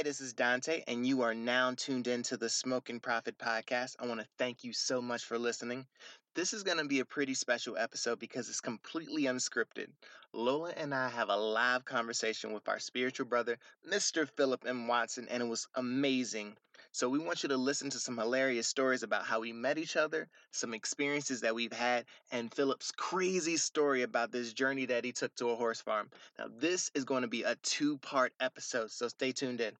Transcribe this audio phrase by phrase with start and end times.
[0.00, 3.96] Hey, this is Dante, and you are now tuned into the Smoking Prophet podcast.
[3.98, 5.86] I want to thank you so much for listening.
[6.34, 9.88] This is going to be a pretty special episode because it's completely unscripted.
[10.32, 14.26] Lola and I have a live conversation with our spiritual brother, Mr.
[14.26, 14.88] Philip M.
[14.88, 16.56] Watson, and it was amazing.
[16.92, 19.96] So, we want you to listen to some hilarious stories about how we met each
[19.96, 25.12] other, some experiences that we've had, and Philip's crazy story about this journey that he
[25.12, 26.08] took to a horse farm.
[26.38, 29.76] Now, this is going to be a two part episode, so stay tuned in.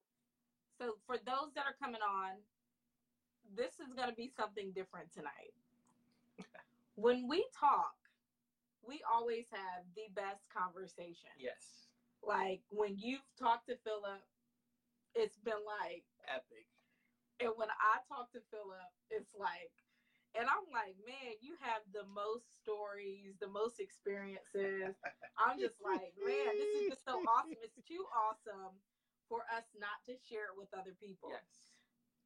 [0.80, 2.40] So, for those that are coming on,
[3.52, 5.52] this is going to be something different tonight
[6.94, 7.96] when we talk,
[8.80, 11.36] we always have the best conversation.
[11.36, 11.92] Yes.
[12.24, 14.24] Like when you've talked to Philip,
[15.12, 16.64] it's been like epic.
[17.40, 19.72] And when I talk to Philip, it's like,
[20.36, 24.96] and I'm like, man, you have the most stories, the most experiences.
[25.40, 27.60] I'm just like, man, this is just so awesome.
[27.60, 28.76] It's too awesome
[29.30, 31.30] for us not to share it with other people.
[31.30, 31.46] Yes.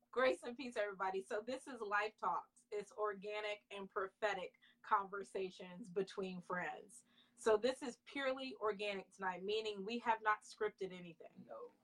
[0.08, 1.20] Grace and peace, everybody.
[1.20, 2.64] So this is Life Talks.
[2.72, 7.04] It's organic and prophetic conversations between friends.
[7.36, 11.34] So this is purely organic tonight, meaning we have not scripted anything.
[11.44, 11.76] No.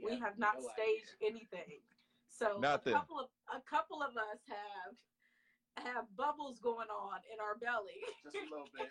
[0.00, 1.36] We, we have, have, not no staged idea.
[1.36, 1.84] anything.
[2.32, 2.96] So Nothing.
[2.96, 4.96] a couple of a couple of us have
[5.80, 8.00] have bubbles going on in our belly.
[8.24, 8.90] Just a little bit.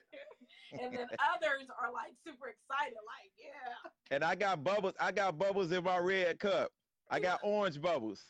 [0.81, 4.15] and then others are like super excited, like, yeah.
[4.15, 6.71] And I got bubbles, I got bubbles in my red cup.
[7.09, 8.23] I got orange bubbles.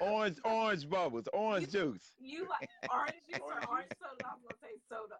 [0.00, 2.12] Orange, orange bubbles, orange you, juice.
[2.18, 4.24] You like orange juice or orange soda?
[4.26, 5.18] I'm gonna say soda.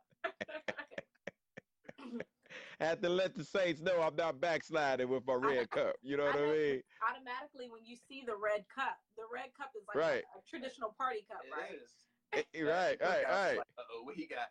[2.80, 5.94] Have to let the saints know I'm not backsliding with my red cup.
[6.02, 6.82] You know what I, I mean?
[7.00, 10.24] Automatically, when you see the red cup, the red cup is like right.
[10.34, 11.80] a, a, traditional party cup, it right?
[11.80, 11.88] Is.
[12.62, 13.58] right, right, right.
[13.58, 14.48] Uh oh, what he got?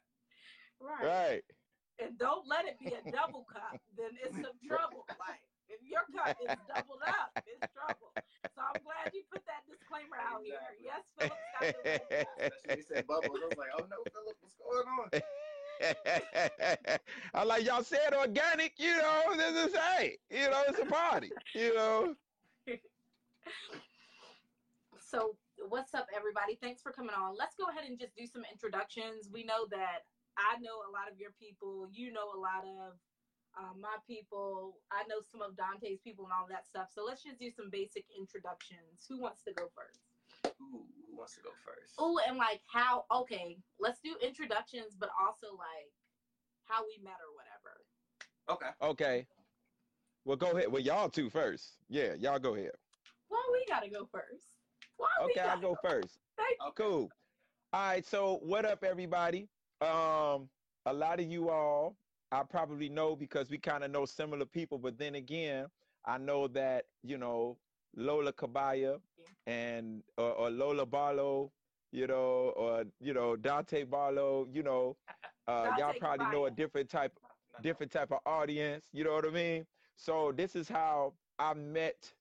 [0.80, 1.06] Right.
[1.06, 1.44] Right.
[2.00, 3.80] And don't let it be a double cup.
[3.98, 5.06] Then it's some trouble.
[5.20, 8.12] Like if your cup is doubled up, it's trouble.
[8.56, 10.60] So I'm glad you put that disclaimer out here.
[10.84, 12.28] Yes, Philip got the
[12.76, 13.40] He said bubbles.
[13.44, 15.10] I was like, oh no, Philip, what's going on?
[17.34, 21.32] I like y'all said organic, you know, this is hey, you know, it's a party,
[21.54, 22.16] you know.
[25.00, 25.38] So
[25.70, 26.58] what's up everybody?
[26.62, 27.36] Thanks for coming on.
[27.38, 29.30] Let's go ahead and just do some introductions.
[29.32, 30.06] We know that
[30.38, 32.94] I know a lot of your people, you know a lot of
[33.58, 34.78] um, my people.
[34.92, 36.94] I know some of Dante's people and all that stuff.
[36.94, 39.08] So let's just do some basic introductions.
[39.10, 40.06] Who wants to go first?
[40.62, 41.98] Ooh, who wants to go first?
[41.98, 43.06] Oh, and like how?
[43.10, 45.90] Okay, let's do introductions, but also like
[46.66, 47.74] how we met or whatever.
[48.50, 48.72] Okay.
[48.82, 49.28] Okay.
[50.26, 50.72] Well, go ahead.
[50.72, 51.78] Well, y'all two first.
[51.90, 52.76] Yeah, y'all go ahead.
[53.30, 54.55] Well, we gotta go first?
[55.24, 56.20] Okay, I'll go, first.
[56.40, 56.72] Okay.
[56.76, 57.10] Cool.
[57.74, 58.06] All right.
[58.06, 59.48] So, what up, everybody?
[59.82, 60.50] Um,
[60.86, 61.96] a lot of you all
[62.32, 64.78] I probably know because we kind of know similar people.
[64.78, 65.68] But then again,
[66.06, 67.58] I know that you know
[67.96, 69.00] Lola Cabaya
[69.48, 71.52] and or, or Lola Barlow,
[71.92, 74.48] you know, or you know Dante Barlow.
[74.52, 74.98] You know,
[75.48, 76.32] uh, y'all probably Cabaya.
[76.32, 77.14] know a different type,
[77.62, 78.86] different type of audience.
[78.94, 79.66] You know what I mean?
[79.98, 82.14] So this is how I met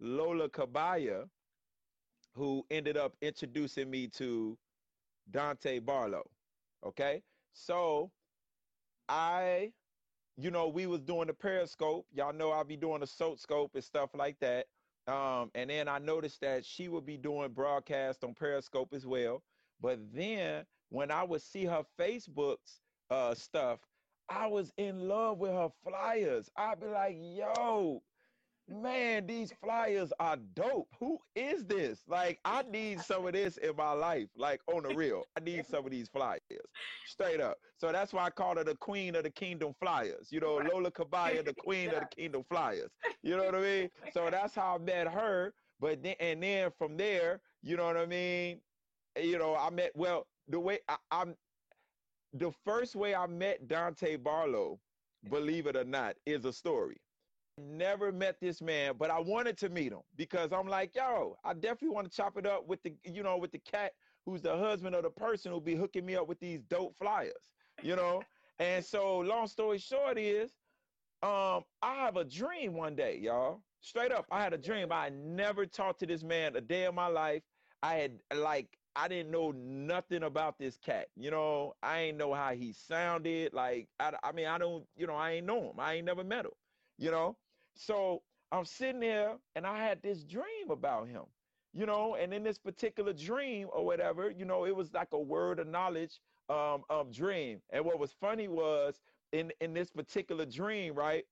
[0.00, 1.28] Lola Cabaya,
[2.38, 4.56] who ended up introducing me to
[5.30, 6.30] Dante Barlow.
[6.84, 7.22] Okay,
[7.52, 8.12] so
[9.08, 9.72] I,
[10.36, 12.06] you know, we was doing the Periscope.
[12.12, 14.66] Y'all know I'll be doing the SOAP scope and stuff like that.
[15.08, 19.42] Um, and then I noticed that she would be doing broadcast on Periscope as well.
[19.80, 23.80] But then when I would see her Facebook's uh, stuff,
[24.28, 26.50] I was in love with her flyers.
[26.56, 28.02] I'd be like, yo,
[28.68, 30.88] man, these flyers are dope.
[31.00, 32.02] Who is this?
[32.06, 35.24] Like, I need some of this in my life, like on the real.
[35.36, 36.40] I need some of these flyers,
[37.06, 37.58] straight up.
[37.76, 40.28] So that's why I call her the queen of the kingdom flyers.
[40.30, 42.90] You know, Lola Cabaya, the queen of the kingdom flyers.
[43.22, 43.90] You know what I mean?
[44.12, 45.54] So that's how I met her.
[45.80, 48.60] But then, and then from there, you know what I mean?
[49.16, 51.34] You know, I met, well, the way I, I'm,
[52.34, 54.78] the first way I met Dante Barlow,
[55.30, 57.00] believe it or not, is a story
[57.58, 61.54] never met this man, but I wanted to meet him because I'm like, yo, I
[61.54, 63.92] definitely want to chop it up with the, you know, with the cat
[64.24, 67.54] who's the husband of the person who'll be hooking me up with these dope flyers,
[67.82, 68.22] you know?
[68.58, 70.52] and so long story short is,
[71.22, 73.62] um, I have a dream one day, y'all.
[73.80, 74.92] Straight up, I had a dream.
[74.92, 77.42] I never talked to this man a day of my life.
[77.82, 81.06] I had like I didn't know nothing about this cat.
[81.16, 83.52] You know, I ain't know how he sounded.
[83.54, 85.78] Like I, I mean, I don't, you know, I ain't know him.
[85.78, 86.52] I ain't never met him.
[86.98, 87.36] You know,
[87.78, 91.24] so I'm sitting there and I had this dream about him,
[91.74, 95.20] you know, and in this particular dream or whatever, you know, it was like a
[95.20, 96.20] word of knowledge
[96.50, 97.62] um, um dream.
[97.70, 99.00] And what was funny was
[99.32, 101.26] in in this particular dream, right?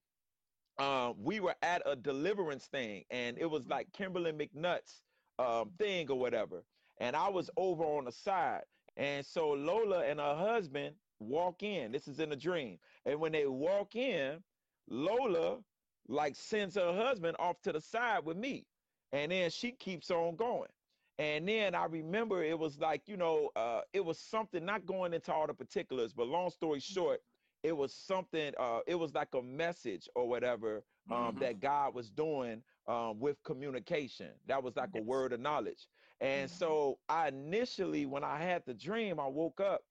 [0.78, 5.02] um, we were at a deliverance thing, and it was like Kimberly McNutt's
[5.38, 6.64] um, thing or whatever.
[6.98, 8.64] And I was over on the side,
[8.96, 11.92] and so Lola and her husband walk in.
[11.92, 14.44] This is in a dream, and when they walk in,
[14.88, 15.64] Lola
[16.08, 18.66] like sends her husband off to the side with me,
[19.12, 20.70] and then she keeps on going.
[21.18, 25.14] And then I remember it was like, you know, uh, it was something, not going
[25.14, 27.22] into all the particulars, but long story short,
[27.62, 31.38] it was something, uh, it was like a message or whatever um, Mhm.
[31.38, 34.40] that God was doing um, with communication.
[34.46, 35.88] That was like a word of knowledge.
[36.20, 36.50] And Mhm.
[36.50, 39.82] so I initially, when I had the dream, I woke up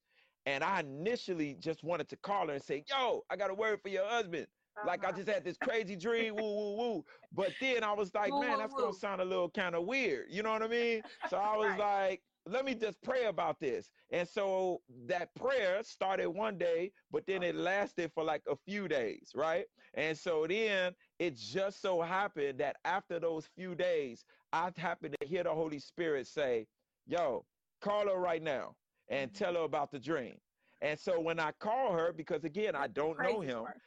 [0.45, 3.81] and I initially just wanted to call her and say, Yo, I got a word
[3.81, 4.47] for your husband.
[4.83, 7.05] Like I just had this crazy dream, woo, woo, woo.
[7.31, 9.85] But then I was like, Woo, man, woo, that's gonna sound a little kind of
[9.85, 10.31] weird.
[10.31, 11.03] You know what I mean?
[11.23, 11.77] So I was Right.
[11.77, 13.91] like, let me just pray about this.
[14.11, 18.87] And so that prayer started one day, but then it lasted for like a few
[18.87, 19.67] days, right?
[19.93, 25.27] And so then it just so happened that after those few days, I happened to
[25.27, 26.67] hear the Holy Spirit say,
[27.05, 27.47] yo,
[27.81, 28.77] call her right now
[29.09, 29.33] and Mhm.
[29.33, 30.41] tell her about the dream.
[30.81, 33.81] And so when I call her, because again, I don't know him, part.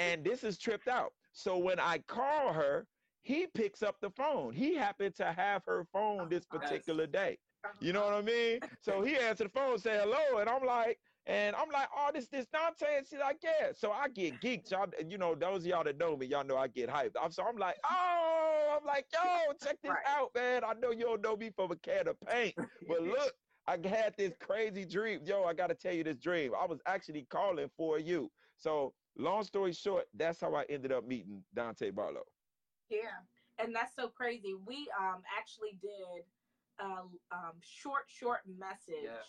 [0.00, 1.12] And this is tripped out.
[1.32, 2.86] So when I call her,
[3.22, 4.54] he picks up the phone.
[4.54, 7.38] He happened to have her phone this particular day.
[7.80, 8.60] You know what I mean?
[8.80, 12.28] So he answered the phone, say hello, and I'm like, and I'm like, oh, this
[12.28, 13.72] this Dante, and she's like, yeah.
[13.72, 14.88] So I get geeked, y'all.
[15.06, 17.12] You know, those of y'all that know me, y'all know I get hyped.
[17.20, 20.02] I'm, so I'm like, oh, I'm like, yo, check this Right.
[20.06, 20.64] out, man.
[20.64, 22.54] I know you don't know me from a can of paint,
[22.88, 23.34] but look,
[23.66, 25.20] I had this crazy dream.
[25.24, 26.52] Yo, I got to tell you this dream.
[26.58, 28.30] I was actually calling for you.
[28.56, 32.24] So long story short, that's how I ended up meeting Dante Barlow.
[32.88, 33.26] Yeah,
[33.58, 34.54] and that's so crazy.
[34.54, 36.24] We um actually did
[36.78, 39.22] a um short short message Yeah.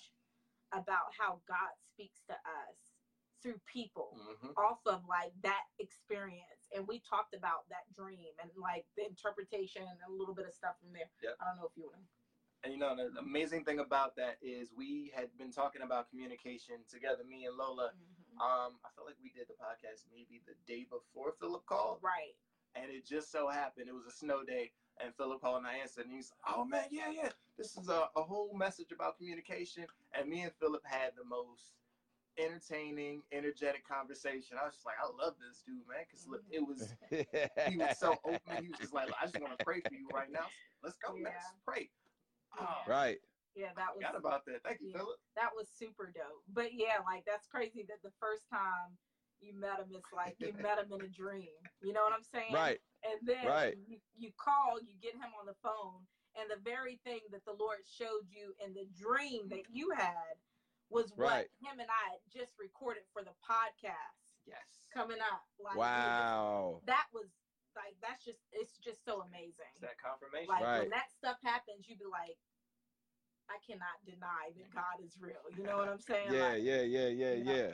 [0.72, 2.98] about how God speaks to us
[3.42, 4.54] through people Mhm.
[4.58, 9.88] off of like that experience, and we talked about that dream and like the interpretation
[9.88, 11.12] and a little bit of stuff from there.
[11.22, 11.38] Yep.
[11.40, 12.08] I don't know if you want to.
[12.64, 16.86] And you know, the amazing thing about that is we had been talking about communication
[16.88, 17.96] together, me and Lola.
[18.42, 22.34] Um, I felt like we did the podcast maybe the day before Philip called, Right.
[22.76, 25.76] and it just so happened it was a snow day, and Philip called and I
[25.76, 29.86] answered, and he's, "Oh man, yeah, yeah, this is a, a whole message about communication."
[30.18, 31.76] And me and Philip had the most
[32.38, 34.58] entertaining, energetic conversation.
[34.60, 36.96] I was just like, "I love this dude, man," because look, it was
[37.68, 38.64] he was so open.
[38.64, 40.48] He was just like, "I just want to pray for you right now.
[40.84, 41.34] Let's go, man.
[41.36, 41.92] Let's pray."
[42.60, 43.20] Oh, right.
[43.56, 44.64] Yeah, that was forgot about that.
[44.64, 44.98] Thank you, Yeah.
[45.00, 45.20] Philip.
[45.36, 46.44] that was super dope.
[46.48, 48.98] But yeah, like that's crazy that the first time
[49.42, 51.50] you met him, it's like you met him in a dream.
[51.82, 52.54] You know what I'm saying?
[52.54, 52.80] Right.
[53.04, 53.76] And then Right.
[53.88, 56.06] you, you call, you get him on the phone,
[56.38, 60.38] and the very thing that the Lord showed you in the dream that you had
[60.90, 61.50] was what Right.
[61.64, 64.86] him and I had just recorded for the podcast Yes.
[64.94, 65.44] coming up.
[65.58, 66.82] Like we were just- Wow.
[66.86, 67.28] that was
[67.76, 69.72] like that's just it's just so amazing.
[69.76, 70.50] It's that confirmation.
[70.50, 70.80] Like Right.
[70.82, 72.38] when that stuff happens, you'd be like,
[73.52, 75.44] I cannot deny that God is real.
[75.58, 76.32] You know what I'm saying?
[76.32, 77.72] Yeah, Like, yeah, yeah, yeah, you know, yeah.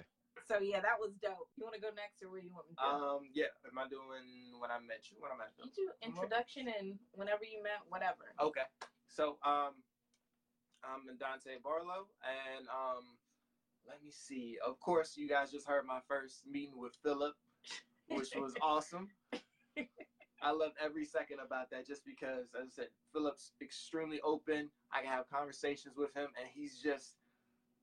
[0.50, 1.50] So yeah, that was dope.
[1.58, 2.82] You want to go next, or where you want me to?
[2.82, 2.90] go?
[2.90, 3.54] Um, yeah.
[3.70, 5.18] Am I doing when I met you?
[5.20, 5.70] When I met you?
[5.70, 8.34] you do introduction and whenever you met, whatever.
[8.42, 8.66] Okay.
[9.10, 9.78] So, um,
[10.84, 13.06] I'm Dante Barlow, and um,
[13.88, 14.58] let me see.
[14.66, 17.36] Of course, you guys just heard my first meeting with Philip,
[18.08, 19.10] which was awesome.
[20.42, 24.72] I love every second about that, just because, as I said, Philip's extremely open.
[24.92, 27.16] I can have conversations with him, and he's just.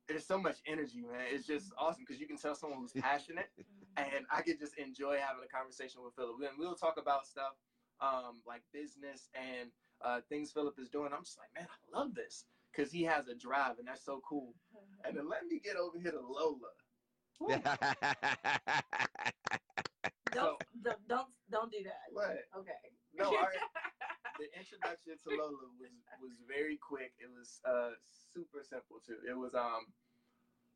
[0.09, 1.29] There's so much energy, man.
[1.31, 3.51] It's just awesome because you can tell someone who's passionate
[3.97, 6.37] and I could just enjoy having a conversation with Philip.
[6.41, 7.55] And we'll talk about stuff
[8.01, 9.71] um, like business and
[10.03, 11.13] uh, things Philip is doing.
[11.13, 14.21] I'm just like, man, I love this because he has a drive, and that's so
[14.29, 14.55] cool.
[15.05, 16.73] And then let me get over here to Lola.
[20.33, 22.11] Don't, don't don't don't do that.
[22.11, 22.43] What?
[22.59, 22.83] Okay.
[23.15, 23.63] No, all right.
[24.35, 27.15] The introduction to Lola was was very quick.
[27.23, 29.23] It was uh, super simple too.
[29.23, 29.95] It was um,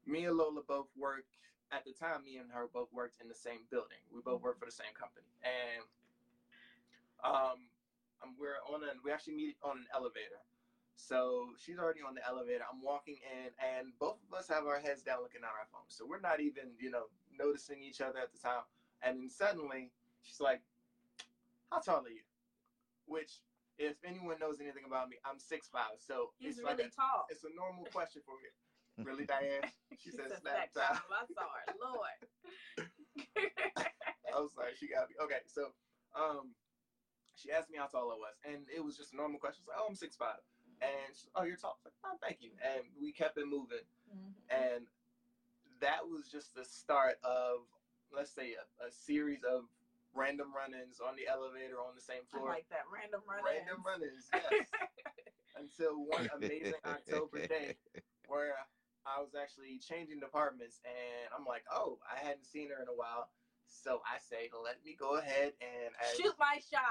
[0.07, 1.35] me and Lola both worked
[1.75, 2.23] at the time.
[2.23, 3.99] Me and her both worked in the same building.
[4.15, 5.83] We both worked for the same company, and
[7.27, 7.67] um,
[8.23, 10.39] um, we're on a we actually meet on an elevator.
[10.95, 12.63] So she's already on the elevator.
[12.63, 15.95] I'm walking in, and both of us have our heads down, looking at our phones.
[15.95, 18.67] So we're not even, you know, noticing each other at the time.
[19.03, 19.91] And then suddenly,
[20.23, 20.61] she's like,
[21.71, 22.23] "How tall are you?"
[23.07, 23.41] Which,
[23.79, 25.97] if anyone knows anything about me, I'm six five.
[25.99, 27.27] So He's it's really like a, tall.
[27.31, 28.49] it's a normal question for me.
[29.05, 29.63] Really, Diane?
[29.99, 30.97] She says said snap snack time.
[30.97, 31.13] time.
[31.13, 31.65] I saw her.
[31.83, 32.19] Lord.
[34.35, 35.15] I was like, she got me.
[35.23, 35.71] Okay, so
[36.19, 36.51] um,
[37.35, 39.63] she asked me how tall I was, and it was just a normal question.
[39.63, 40.39] She's like, "Oh, I'm six five.
[40.83, 41.79] And she's, oh, you're tall.
[41.85, 42.51] I like, oh, thank you.
[42.63, 44.33] And we kept it moving, Mhm.
[44.51, 44.87] and
[45.81, 47.67] that was just the start of,
[48.13, 49.65] let's say, a, a series of
[50.19, 52.51] random run-ins on the elevator on the same floor.
[52.51, 52.59] I floor.
[52.59, 53.47] like that random run.
[53.47, 54.67] random run-ins, yes.
[55.59, 57.79] Until one amazing October day
[58.27, 58.55] where
[59.07, 62.95] I was actually changing departments, and I'm like, oh, I hadn't seen her in a
[62.95, 63.31] while,
[63.67, 66.83] so I say, let me go ahead and as, Shoot my shot.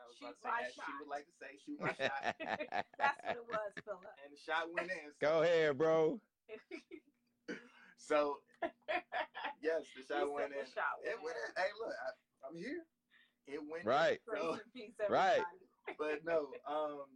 [0.00, 0.84] I was shoot about to say, my shot.
[0.86, 2.22] she would like to say, shoot my shot,
[3.00, 4.12] That's what it was, Philip.
[4.24, 5.12] and the shot went in.
[5.20, 6.20] Go ahead, bro.
[8.00, 8.42] So
[9.62, 10.66] yes, the shot said went the in.
[10.66, 11.50] shot It went went in.
[11.54, 12.10] Hey, look, I,
[12.50, 12.82] I'm here.
[13.46, 13.84] It went.
[13.86, 14.18] Right.
[14.26, 15.42] So, peace, Right.
[15.98, 17.06] but no, um,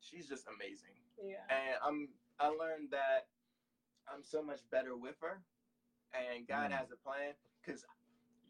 [0.00, 1.46] she's just amazing, Yeah.
[1.50, 2.08] and I'm.
[2.40, 3.26] I learned that
[4.06, 5.42] I'm so much better with her,
[6.14, 6.74] and God Mm.
[6.78, 7.34] has a plan.
[7.66, 7.84] Cause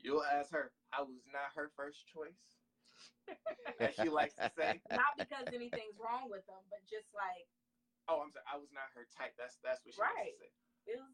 [0.00, 2.60] you'll ask her, I was not her first choice,
[3.80, 4.80] as she likes to say.
[4.90, 7.48] Not because anything's wrong with them, but just like
[8.08, 9.36] Oh, I'm sorry, I was not her type.
[9.36, 10.14] That's that's what she Right.
[10.16, 10.92] likes to say.
[10.92, 11.12] it was,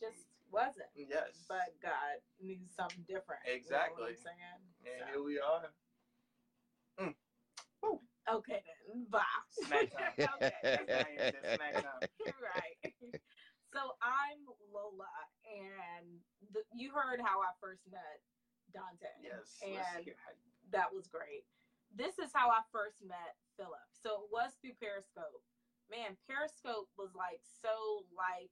[0.00, 0.92] just wasn't.
[0.94, 1.44] Yes.
[1.48, 3.42] But God knew something different.
[3.48, 4.12] Exactly.
[4.12, 4.60] You know what I'm saying?
[4.84, 5.72] and So, here we are.
[7.00, 7.14] Mm.
[8.28, 9.06] okay then.
[9.10, 9.20] Bye.
[9.50, 10.14] Snack time.
[10.42, 11.32] okay.
[11.56, 12.02] Snack time.
[12.38, 12.76] right.
[13.72, 15.08] So I'm Lola,
[15.48, 16.20] and
[16.52, 18.20] the, you heard how I first met
[18.76, 19.08] Dante.
[19.24, 19.56] Yes.
[19.64, 21.44] And hear how you- that was great.
[21.92, 23.84] This is how I first met Philip.
[23.92, 25.44] So it was through Periscope.
[25.92, 28.48] Man, Periscope was like so life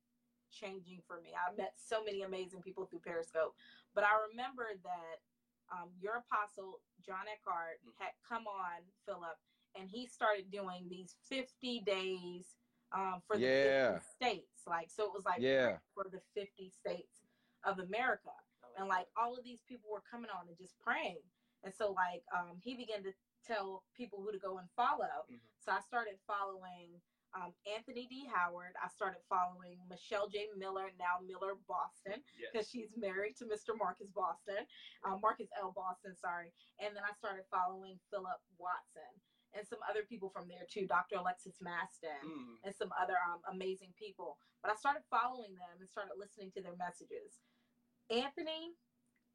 [0.50, 1.30] changing for me.
[1.35, 3.54] I met so many amazing people through Periscope.
[3.95, 5.16] But I remember that
[5.73, 7.95] um, your apostle, John Eckhardt, Mhm.
[7.99, 9.38] had come on Philip
[9.76, 12.57] and he started doing these 50 days
[12.92, 13.99] um, for the Yeah.
[14.00, 14.66] 50 states.
[14.66, 15.78] Like, so it was like Yeah.
[15.95, 17.23] for the 50 states
[17.62, 18.33] of America
[18.64, 21.23] I and like all of these people were coming on and just praying
[21.62, 23.12] and so like um he began to
[23.47, 25.40] tell people who to go and follow Mhm.
[25.59, 27.00] so i started following
[27.37, 32.72] um, anthony d howard i started following michelle j miller now miller boston because yes.
[32.72, 34.62] she's married to mr marcus boston
[35.06, 36.50] um, marcus l boston sorry
[36.82, 39.12] and then i started following philip watson
[39.54, 42.58] and some other people from there too dr alexis maston Mm.
[42.66, 44.38] and some other um, amazing people.
[44.62, 47.40] But I started following them and started listening to their messages.
[48.10, 48.76] Anthony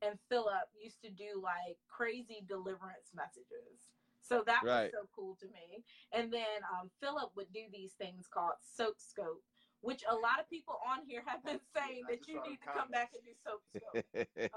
[0.04, 3.95] and Philip used to do like crazy deliverance messages.
[4.27, 4.91] So that Right.
[4.91, 5.86] was so cool to me.
[6.12, 9.44] And then um, Philip would do these things called soap scope,
[9.82, 12.70] which a lot of people on here have been saying I that you need to
[12.74, 14.05] come back and do soap scope.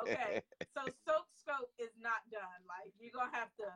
[0.09, 0.41] Okay.
[0.77, 2.61] So soap scope is not done.
[2.69, 3.67] Like you're gonna have to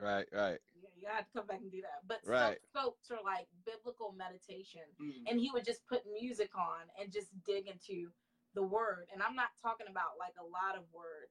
[0.00, 0.58] Right, right.
[0.74, 2.02] yeah, you have to come back and do that.
[2.08, 2.58] But Right.
[2.72, 5.30] soap scopes are like biblical meditation Mm.
[5.30, 8.10] and he would just put music on and just dig into
[8.54, 11.30] the word and i'm not talking about like a lot of word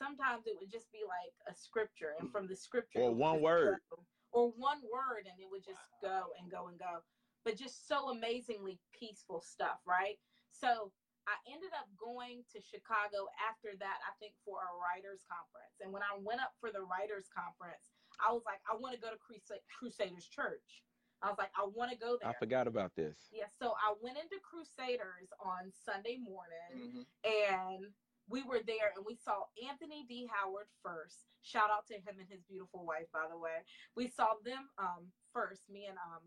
[0.00, 3.80] sometimes it would just be like a scripture and from the scripture Or one word.
[3.90, 7.00] go- or one word and it would just go and go and go
[7.44, 10.18] but just so amazingly peaceful stuff right
[10.52, 10.92] so
[11.26, 15.88] i ended up going to chicago after that i think for a writers conference and
[15.92, 17.88] when i went up for the writers conference
[18.20, 20.84] i was like i want to go to Crusade, crusaders church
[21.22, 23.16] i was like i want to go there I forgot about this.
[23.32, 27.06] yeah, so I went into Crusaders on Sunday morning Mhm.
[27.24, 27.94] and
[28.28, 30.28] we were there and we saw Anthony D.
[30.32, 31.26] Howard first.
[31.42, 33.62] Shout out to him and his beautiful wife, by the way.
[33.94, 36.22] We saw them um first, me and um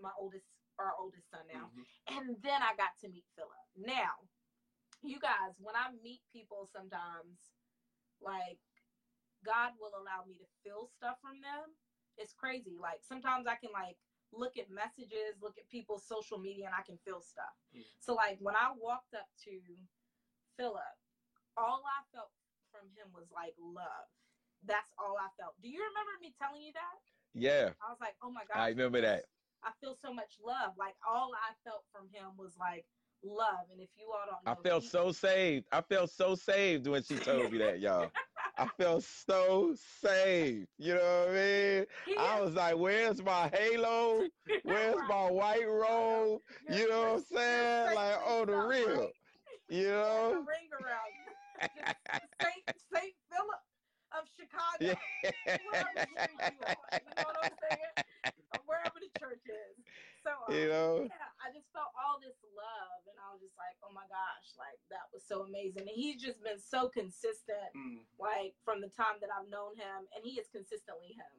[0.00, 0.46] my oldest
[0.78, 1.70] our oldest son now.
[1.74, 1.84] Mhm.
[2.16, 3.66] And then I got to meet Philip.
[3.76, 4.28] Now,
[5.02, 7.52] you guys, when I meet people sometimes,
[8.20, 8.58] like
[9.44, 11.74] God will allow me to feel stuff from them.
[12.16, 12.76] It's crazy.
[12.80, 13.96] Like sometimes I can like
[14.32, 17.54] look at messages, look at people's social media, and I can feel stuff.
[17.76, 17.84] Mm.
[18.00, 19.60] So like when I walked up to
[20.56, 20.96] Philip,
[21.58, 22.30] all I felt
[22.70, 24.06] from him was like love.
[24.62, 25.54] That's all I felt.
[25.62, 26.96] Do you remember me telling you that?
[27.34, 28.58] Yeah, I was like, oh my God.
[28.62, 29.24] I remember that.
[29.62, 30.74] I feel so much love.
[30.78, 32.84] Like all I felt from him was like
[33.22, 33.66] love.
[33.72, 35.66] And if you all don't know, I felt so saved.
[35.72, 38.10] I felt so saved when she told me that, y'all.
[38.56, 40.68] I felt so saved.
[40.78, 41.86] You know what I mean?
[42.18, 44.26] I was like, where's my halo?
[44.64, 46.40] Where's my white robe?
[46.68, 47.94] You're- know what I'm saying?
[47.94, 49.10] Like, oh, the real.
[49.68, 50.44] You know?
[50.48, 51.17] ring around you.
[52.42, 53.62] Saint Saint Philip
[54.12, 54.80] of Chicago.
[54.80, 54.96] Yeah.
[55.68, 57.94] Wherever you are, you know what I'm saying?
[58.64, 59.76] Wherever the church is.
[60.24, 61.04] So um, You know?
[61.04, 64.56] yeah, I just felt all this love, and I was just like, oh my gosh,
[64.56, 65.84] like that was so amazing.
[65.88, 68.00] And he's just been so consistent, Mm.
[68.18, 71.34] like from the time that I've known him, and he is consistently him.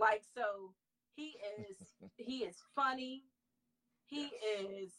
[0.00, 0.72] Like so,
[1.14, 1.76] he is
[2.16, 3.24] he is funny.
[4.08, 4.92] He is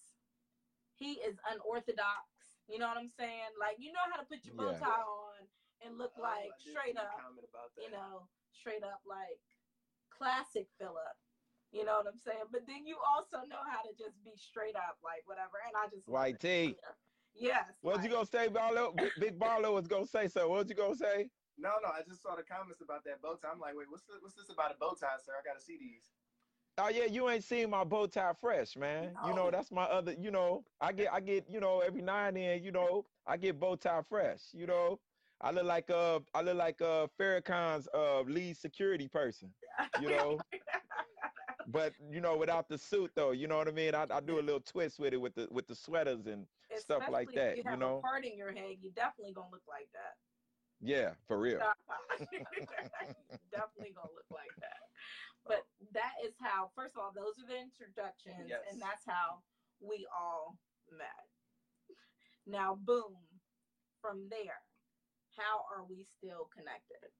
[0.95, 2.29] he is unorthodox.
[2.67, 3.51] You know what I'm saying?
[3.59, 4.79] Like you know how to put your bow Yeah.
[4.79, 5.47] tie on
[5.81, 7.81] and look Oh, like I straight up Comment about that.
[7.83, 9.39] you know, straight up like
[10.09, 11.15] classic Philip.
[11.71, 12.45] You know what I'm saying?
[12.51, 15.59] But then you also know how to just be straight up, like whatever.
[15.65, 16.75] And I just love White tee.
[17.35, 17.77] Yes.
[17.81, 18.93] What you gonna say, Barlow?
[18.93, 20.47] Big, Big Barlow was gonna say so.
[20.49, 21.29] What you gonna say?
[21.57, 23.49] No, no, I just saw the comments about that bow tie.
[23.51, 25.33] I'm like, wait, what's this, what's this about a bow tie, sir?
[25.37, 26.09] I gotta see these.
[26.77, 29.17] Oh yeah, you ain't seen my bow tie fresh, man.
[29.25, 30.13] You know that's my other.
[30.13, 33.37] You know I get I get you know every now and then you know I
[33.37, 34.53] get bow tie fresh.
[34.53, 35.01] You know
[35.41, 39.55] I look like uh I look like uh Farrakhan's uh lead security person.
[39.95, 40.39] You know,
[41.67, 43.31] but you know without the suit though.
[43.31, 43.95] You know what I mean?
[43.95, 47.07] I, I do a little twist with it with the with the sweaters and stuff
[47.07, 47.97] like that, If you you have know?
[47.97, 50.17] a part in your head, you definitely gonna look like that.
[50.79, 51.59] yeah, for real.
[53.51, 54.86] definitely gonna look like that.
[55.47, 56.71] But that is how.
[56.75, 58.61] First of all, those are the introductions, Yes.
[58.71, 59.43] and that's how
[59.79, 60.57] we all
[60.91, 61.27] met.
[62.45, 63.15] Now, boom.
[64.01, 64.61] From there,
[65.35, 67.11] how are we still connected?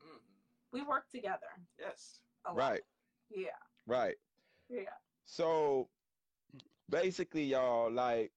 [0.00, 0.20] Mhm.
[0.70, 1.48] We work together.
[1.78, 2.20] Yes.
[2.52, 2.84] Right,
[3.30, 3.58] Yeah.
[3.86, 4.20] right.
[4.68, 4.98] Yeah.
[5.24, 5.90] So
[6.90, 8.32] basically, y'all, like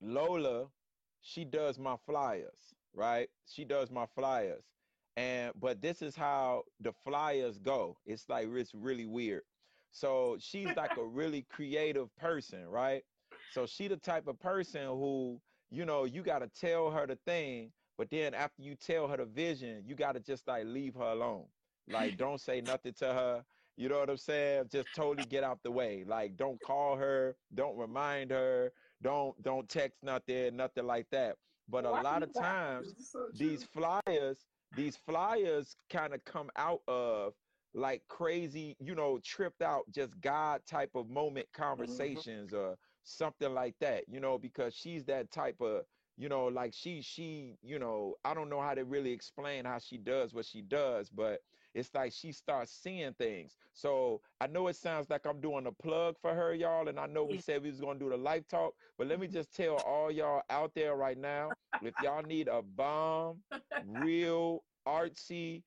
[0.00, 0.72] Lola,
[1.20, 3.30] she does my flyers, right?
[3.46, 4.71] She does my flyers.
[5.16, 7.96] And but this is how the flyers go.
[8.06, 9.42] It's like it's really weird.
[9.90, 13.02] So she's like a really creative person, right?
[13.48, 15.40] So she the type of person who,
[15.70, 19.26] you know, you gotta tell her the thing, but then after you tell her the
[19.26, 21.46] vision, you gotta just like leave her alone.
[21.88, 23.44] Like don't say nothing to her.
[23.76, 24.68] You know what I'm saying?
[24.70, 26.04] Just totally get out the way.
[26.06, 31.36] Like don't call her, don't remind her, don't don't text nothing, nothing like that.
[31.68, 37.34] But a lot of times so these flyers, these flyers kind of come out of
[37.74, 41.62] like crazy, you know, tripped out, just God type of moment mm-hmm.
[41.62, 45.82] conversations or something like that, you know, because she's that type of,
[46.16, 49.78] you know, like she, she, you know, I don't know how to really explain how
[49.78, 51.40] she does what she does, but
[51.74, 53.56] it's like she starts seeing things.
[53.72, 57.06] So I know it sounds like I'm doing a plug for her, y'all, and I
[57.06, 59.76] know we said we was gonna do the life talk, but let me just tell
[59.76, 63.42] all y'all out there right now, if y'all need a bomb,
[63.84, 65.62] real artsy,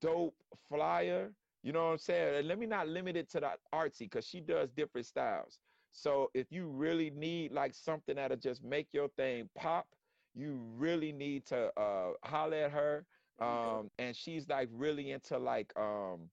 [0.00, 0.34] dope
[0.68, 2.36] flyer, you know what I'm saying?
[2.36, 5.60] And let me not limit it to the artsy because she does different styles.
[5.92, 9.86] So if you really need like something that'll just make your thing pop,
[10.34, 13.06] you really need to uh holler at her.
[13.38, 16.30] Um, and she's like really into like um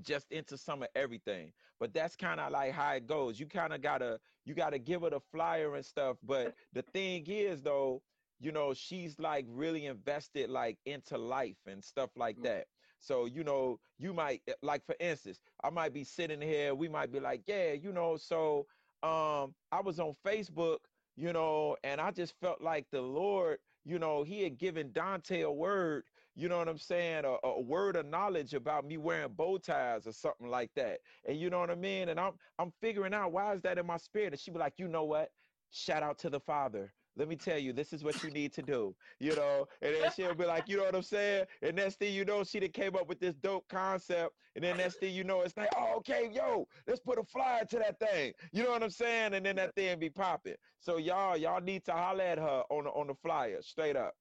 [0.00, 1.52] just into some of everything.
[1.78, 3.38] But that's kind of like how it goes.
[3.40, 6.18] You kind of gotta you gotta give her the flyer and stuff.
[6.22, 8.02] But the thing is though,
[8.38, 12.42] you know, she's like really invested like into life and stuff like Mhm.
[12.42, 12.68] that.
[12.98, 16.88] So, you know, you might eh, like for instance, I might be sitting here, we
[16.88, 18.66] might be like, yeah, you know, so
[19.02, 20.80] um I was on Facebook,
[21.16, 25.40] you know, and I just felt like the Lord, you know, he had given Dante
[25.40, 29.32] a word, you know what I'm saying, a, a word of knowledge about me wearing
[29.32, 31.00] bow ties or something like that.
[31.26, 32.10] And you know what I mean?
[32.10, 34.34] And I'm I'm figuring out why is that in my spirit?
[34.34, 35.30] And she be like, you know what?
[35.70, 36.94] Shout out to the Father.
[37.18, 39.66] Let me tell you, this is what you need to do, you know.
[39.82, 41.46] And then she'll be like, you know what I'm saying?
[41.62, 44.34] And next thing you know, she done came up with this dope concept.
[44.54, 47.64] And then next thing you know, it's like, oh, okay, yo, let's put a flyer
[47.64, 48.32] to that thing.
[48.52, 49.34] You know what I'm saying?
[49.34, 50.54] And then that thing be popping.
[50.78, 54.14] So y'all, y'all need to holler at her on the on the flyer, straight up.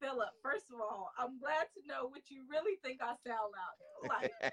[0.00, 4.30] Philip, first of all, I'm glad to know what you really think I sound like.
[4.40, 4.52] Like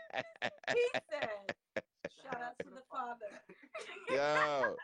[0.73, 1.83] he said,
[2.23, 3.25] shout out to the father.
[4.09, 4.75] Yo.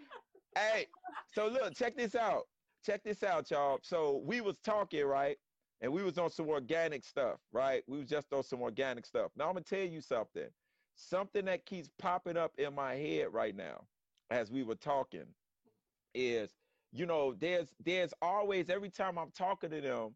[0.56, 0.86] hey,
[1.34, 2.46] so look, check this out.
[2.84, 3.78] Check this out, y'all.
[3.82, 5.38] So we was talking, right?
[5.80, 7.82] And we was on some organic stuff, right?
[7.88, 9.32] We was just on some organic stuff.
[9.36, 10.48] Now I'm gonna tell you something.
[10.94, 13.86] Something that keeps popping up in my head right now
[14.30, 15.26] as we were talking
[16.14, 16.50] is,
[16.92, 20.14] you know, there's there's always every time I'm talking to them,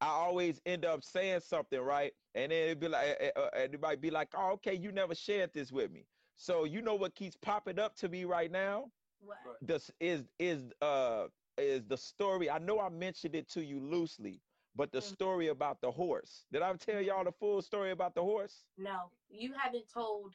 [0.00, 2.12] I always end up saying something, right?
[2.34, 4.92] And then it'd be like, uh, uh, and it might be like, oh, okay, you
[4.92, 6.06] never shared this with me.
[6.36, 8.90] So you know what keeps popping up to me right now?
[9.20, 9.38] What?
[9.60, 11.26] This is is uh
[11.62, 12.50] is the story.
[12.50, 14.40] I know I mentioned it to you loosely,
[14.76, 15.12] but the Mhm.
[15.12, 16.46] story about the horse.
[16.52, 18.64] Did I tell y'all the full story about the horse?
[18.76, 20.34] No, you haven't told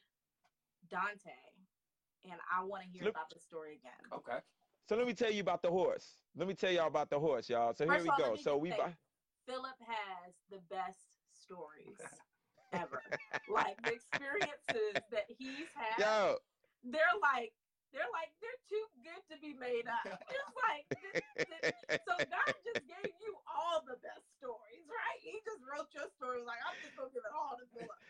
[0.89, 1.31] Dante,
[2.23, 3.93] and I want to hear Look- about the story again.
[4.11, 4.39] Okay.
[4.87, 6.19] So let me tell you about the horse.
[6.35, 7.73] Let me tell y'all about the horse, y'all.
[7.73, 8.35] So here we all, go.
[8.35, 8.97] So we say- buy-
[9.47, 11.99] Philip has the best stories
[12.71, 13.01] ever.
[13.49, 16.37] like the experiences that he's had, yo.
[16.83, 17.53] they're like
[17.93, 20.05] they're like they're too good to be made up.
[20.29, 25.19] It's like this, this- so God just gave you all the best stories, right?
[25.21, 28.01] He just wrote your story like I'm just gonna give it all to Philip.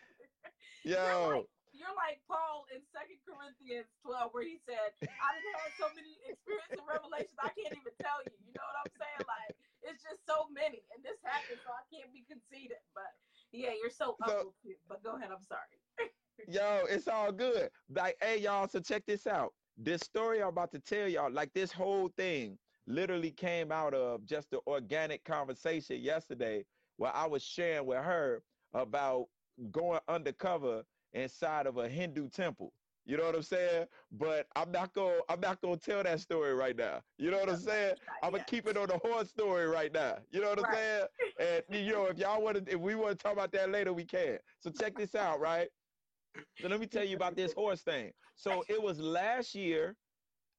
[0.84, 1.28] You're Yo.
[1.28, 6.16] like, you're like Paul in Second Corinthians 12, where he said, I had so many
[6.24, 8.32] experiences and revelations, I can't even tell you.
[8.46, 9.26] You know what I'm saying?
[9.28, 10.86] Like, it's just so many.
[10.94, 12.78] And this happened, so I can't be conceited.
[12.94, 13.12] But
[13.52, 14.54] yeah, you're so, So-.
[14.88, 15.82] But go ahead, I'm sorry.
[16.48, 17.70] Yo, it's all good.
[17.88, 19.52] Like, hey, y'all, so check this out.
[19.76, 24.24] This story I'm about to tell y'all, like this whole thing literally came out of
[24.26, 26.64] just the organic conversation yesterday
[26.96, 28.42] where I was sharing with her
[28.74, 29.28] about
[29.72, 32.72] going undercover inside of a Hindu temple.
[33.06, 33.86] You know what I'm saying?
[34.12, 37.02] But I'm not gonna I'm not gonna tell that story right now.
[37.18, 37.94] You know what I'm saying?
[38.22, 40.18] I'm gonna keep it on the horse story right now.
[40.32, 41.06] You know what I'm saying?
[41.38, 43.92] And you know, if y'all want to, if we want to talk about that later,
[43.92, 44.38] we can.
[44.58, 45.68] So check this out, right?
[46.60, 48.12] So let me tell you about this horse thing.
[48.34, 49.96] So it was last year,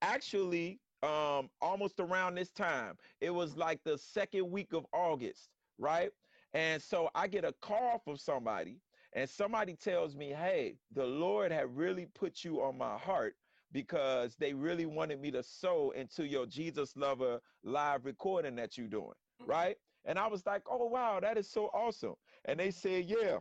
[0.02, 2.96] actually, um, almost around this time.
[3.22, 6.10] It was like the second week of August, right?
[6.54, 8.80] And so I get a call from somebody
[9.14, 13.36] and somebody tells me, hey, the Lord had really put you on my heart
[13.72, 18.88] because they really wanted me to sow into your Jesus Lover live recording that you're
[18.88, 19.12] doing,
[19.42, 19.50] mm-hmm.
[19.50, 19.76] right?
[20.06, 22.16] And I was like, oh, wow, that is so awesome.
[22.46, 23.38] And they said, yeah,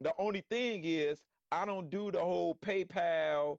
[0.00, 1.20] the only thing is,
[1.52, 3.58] I don't do the whole PayPal,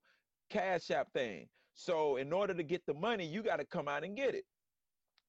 [0.50, 1.48] Cash App thing.
[1.76, 4.44] So in order to get the money, you got to come out and get it.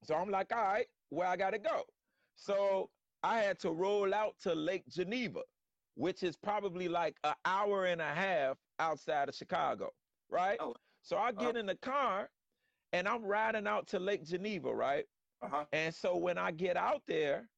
[0.02, 1.82] So I'm like, all right, where I got to go.
[2.34, 2.90] So
[3.22, 5.40] I had to roll out to Lake Geneva
[5.96, 9.90] which is probably like an hour and a half outside of Chicago,
[10.28, 10.58] right?
[10.60, 10.74] Oh.
[11.02, 11.58] So I get uh-huh.
[11.58, 12.30] in the car
[12.92, 15.04] and I'm riding out to Lake Geneva, right?
[15.42, 15.64] Uh-huh.
[15.72, 17.48] And so when I get out there,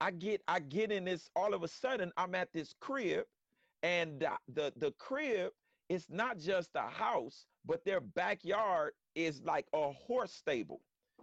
[0.00, 3.24] I get I get in this all of a sudden I'm at this crib
[3.84, 5.52] and the the, crib
[5.90, 10.80] is not just a house, but their backyard is like a horse stable.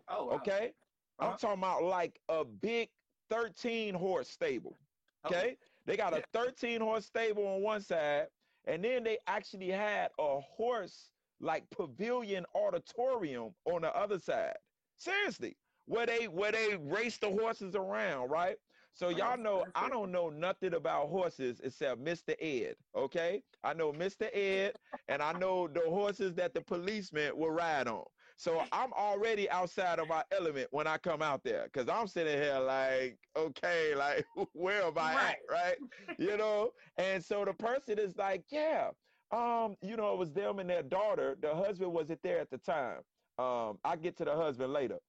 [0.08, 0.36] Oh, wow.
[0.36, 0.71] okay.
[1.19, 1.32] Uh-huh.
[1.32, 2.89] I'm talking about like a big
[3.32, 4.78] 13 horse stable.
[5.26, 5.38] Okay.
[5.38, 5.58] okay.
[5.88, 8.28] They got a 13 horse stable on one side,
[8.65, 14.54] and then they actually had a horse like pavilion auditorium on the other side.
[14.97, 18.58] Seriously, where they where they race the horses around, right?
[18.94, 22.36] So y'all know I don't know nothing about horses except Mr.
[22.40, 22.76] Ed.
[22.96, 24.30] Okay, I know Mr.
[24.34, 24.76] Ed,
[25.08, 28.06] and I know the horses that the policemen will ride on.
[28.38, 32.38] So I'm already outside of my element when I come out there because I'm sitting
[32.38, 35.36] here like, okay, like where am I right.
[35.36, 35.78] at, right?
[36.18, 36.72] you know?
[36.98, 38.92] And so the person is like, yeah,
[39.32, 41.38] um, you know, it was them and their daughter.
[41.40, 43.02] The husband wasn't there at the time.
[43.38, 45.00] Um, I get to the husband later.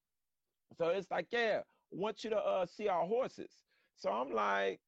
[0.77, 3.62] So it's like, yeah, want you to uh, see our horses.
[3.97, 4.79] So I'm like,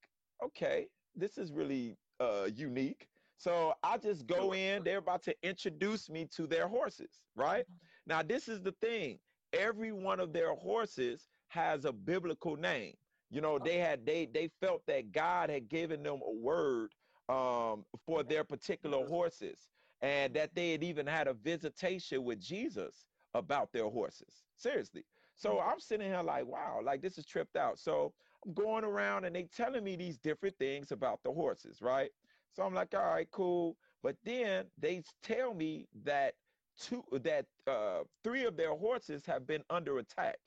[0.43, 3.07] okay, this is really uh, unique.
[3.37, 7.63] So I just go in, they're about to introduce me to their horses, right?
[7.63, 8.07] Mm-hmm.
[8.07, 9.19] Now, this is the thing.
[9.53, 12.93] Every one of their horses has a biblical name.
[13.29, 16.91] You know, they had they they felt that God had given them a word
[17.27, 19.67] um, for their particular horses,
[20.01, 24.43] and that they had even had a visitation with Jesus about their horses.
[24.57, 25.03] Seriously.
[25.35, 25.69] So mm-hmm.
[25.69, 27.79] I'm sitting here like, wow, like this is tripped out.
[27.79, 28.13] So
[28.53, 32.11] going around and they telling me these different things about the horses, right?
[32.53, 33.75] So I'm like, all right, cool.
[34.03, 36.35] But then they tell me that
[36.79, 40.37] two that uh, three of their horses have been under attack,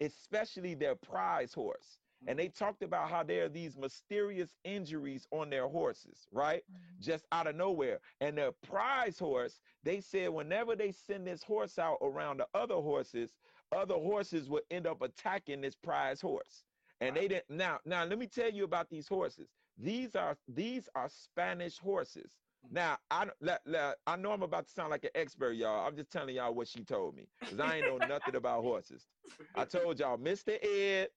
[0.00, 1.98] especially their prize horse.
[2.22, 2.30] Mm-hmm.
[2.30, 6.62] And they talked about how there are these mysterious injuries on their horses, right?
[6.70, 7.02] Mm-hmm.
[7.02, 7.98] Just out of nowhere.
[8.20, 12.76] And their prize horse, they said whenever they send this horse out around the other
[12.76, 13.36] horses,
[13.74, 16.64] other horses will end up attacking this prize horse.
[17.00, 17.20] And wow.
[17.20, 19.48] they didn't now now let me tell you about these horses.
[19.78, 22.32] These are these are Spanish horses.
[22.70, 25.86] Now I let, let, I know I'm about to sound like an expert, y'all.
[25.86, 29.06] I'm just telling y'all what she told me because I ain't know nothing about horses.
[29.54, 30.56] I told y'all, Mr.
[30.64, 31.08] Ed,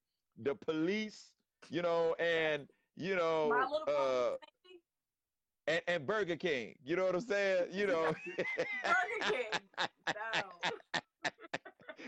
[0.41, 1.31] the police,
[1.69, 3.51] you know, and you know,
[3.87, 4.35] uh,
[5.67, 6.75] and, and Burger King.
[6.83, 7.67] You know what I'm saying?
[7.71, 9.61] You know, Burger King.
[10.33, 10.41] No.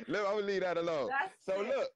[0.07, 1.09] look, I'm gonna leave that alone.
[1.09, 1.67] That's so sick.
[1.67, 1.89] look,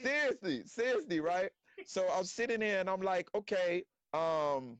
[0.00, 1.50] seriously, seriously, right?
[1.86, 4.78] So I'm sitting there and I'm like, okay, um,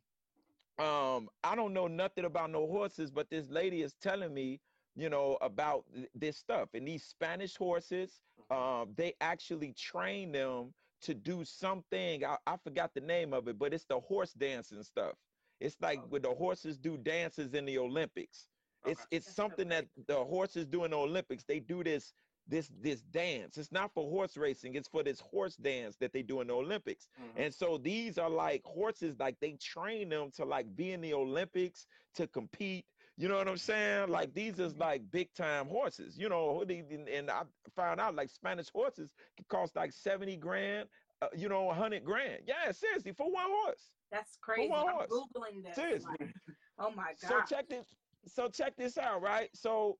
[0.78, 4.60] um, I don't know nothing about no horses, but this lady is telling me,
[4.96, 6.68] you know, about th- this stuff.
[6.74, 8.20] And these Spanish horses,
[8.50, 8.82] mm-hmm.
[8.82, 12.24] um, they actually train them to do something.
[12.24, 15.12] I, I forgot the name of it, but it's the horse dancing stuff.
[15.60, 16.06] It's like oh.
[16.08, 18.46] when the horses do dances in the Olympics.
[18.86, 21.44] It's it's something that the horses do in the Olympics.
[21.44, 22.14] They do this
[22.50, 23.56] this this dance.
[23.56, 24.74] It's not for horse racing.
[24.74, 27.08] It's for this horse dance that they do in the Olympics.
[27.20, 27.42] Mm-hmm.
[27.42, 31.14] And so these are like horses, like they train them to like be in the
[31.14, 31.86] Olympics
[32.16, 32.84] to compete.
[33.16, 34.08] You know what I'm saying?
[34.08, 34.82] Like these is mm-hmm.
[34.82, 36.18] like big time horses.
[36.18, 37.42] You know, and I
[37.74, 40.88] found out like Spanish horses can cost like 70 grand.
[41.22, 42.40] Uh, you know, a 100 grand.
[42.46, 43.90] Yeah, seriously, for one horse.
[44.10, 44.68] That's crazy.
[44.68, 45.10] For one I'm horse.
[45.10, 45.74] googling this.
[45.76, 46.16] Seriously.
[46.18, 46.34] Like,
[46.78, 47.28] oh my god.
[47.28, 47.86] So check this.
[48.26, 49.50] So check this out, right?
[49.54, 49.98] So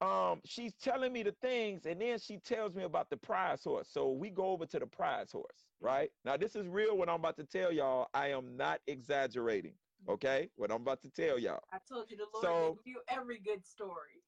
[0.00, 3.88] um, she's telling me the things, and then she tells me about the prize horse.
[3.88, 6.10] So we go over to the prize horse, right?
[6.24, 8.08] Now, this is real what I'm about to tell y'all.
[8.14, 9.74] I am not exaggerating,
[10.08, 11.60] Okay, what I'm about to tell y'all.
[11.72, 14.22] I told you the Lord So- gives you every good story.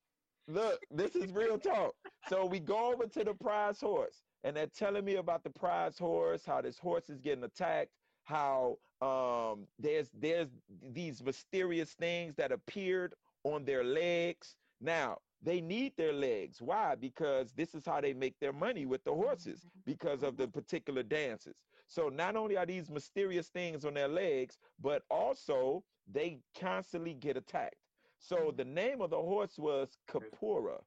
[0.48, 1.94] Look, this is real talk.
[2.28, 5.98] So we go over to the prize horse, and they're telling me about the prize
[5.98, 7.92] horse, how this horse is getting attacked,
[8.24, 10.48] how um there's there's
[10.82, 14.56] these mysterious things that appeared on their legs.
[14.80, 16.60] Now they need their legs.
[16.60, 16.94] Why?
[16.94, 21.02] Because this is how they make their money with the horses because of the particular
[21.02, 21.62] dances.
[21.86, 27.36] So not only are these mysterious things on their legs, but also they constantly get
[27.36, 27.76] attacked.
[28.18, 30.80] So the name of the horse was Kapura.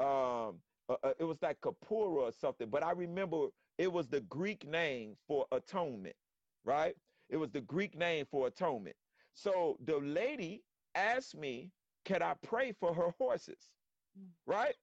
[0.00, 4.22] Um, uh, uh, it was like Kapura or something, but I remember it was the
[4.22, 6.16] Greek name for atonement,
[6.64, 6.94] right?
[7.28, 8.96] It was the Greek name for atonement.
[9.34, 10.62] So the lady
[10.94, 11.70] asked me,
[12.04, 13.68] "Can I pray for her horses?"
[14.46, 14.74] Right?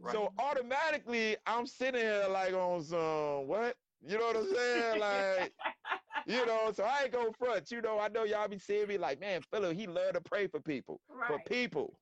[0.00, 0.12] Right.
[0.12, 3.76] So automatically, I'm sitting here like on some what?
[4.06, 5.00] You know what I'm saying?
[5.00, 5.52] Like,
[6.26, 7.70] you know, so I ain't go front.
[7.70, 10.46] You know, I know y'all be seeing me like, man, Philip, he love to pray
[10.46, 11.98] for people, for people,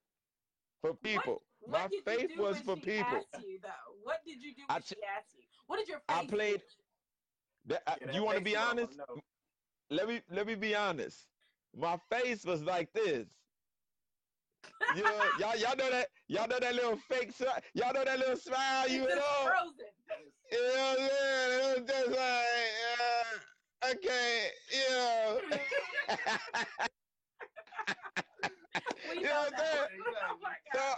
[0.80, 1.42] for people.
[1.60, 3.24] What My did you faith do was when for she people.
[3.34, 3.68] Asked you, though?
[4.02, 5.44] What did you do I when ch- she asked you?
[5.68, 6.64] What did your face I played- do?
[7.66, 8.98] That- I- Yeah, you want to be is all I honest?
[9.90, 11.28] Let me let me be honest.
[11.76, 13.28] My face was like this.
[14.94, 17.61] You know, y'all y'all know that y'all know that little fake smile.
[17.75, 19.42] Y'all know that little smile you It's know.
[19.42, 19.87] frozen.
[20.51, 21.77] You know what I'm saying?
[21.77, 25.40] It was just like, uh, okay, you know.
[29.14, 29.88] You know what I'm saying?
[30.22, 30.38] Oh
[30.75, 30.94] So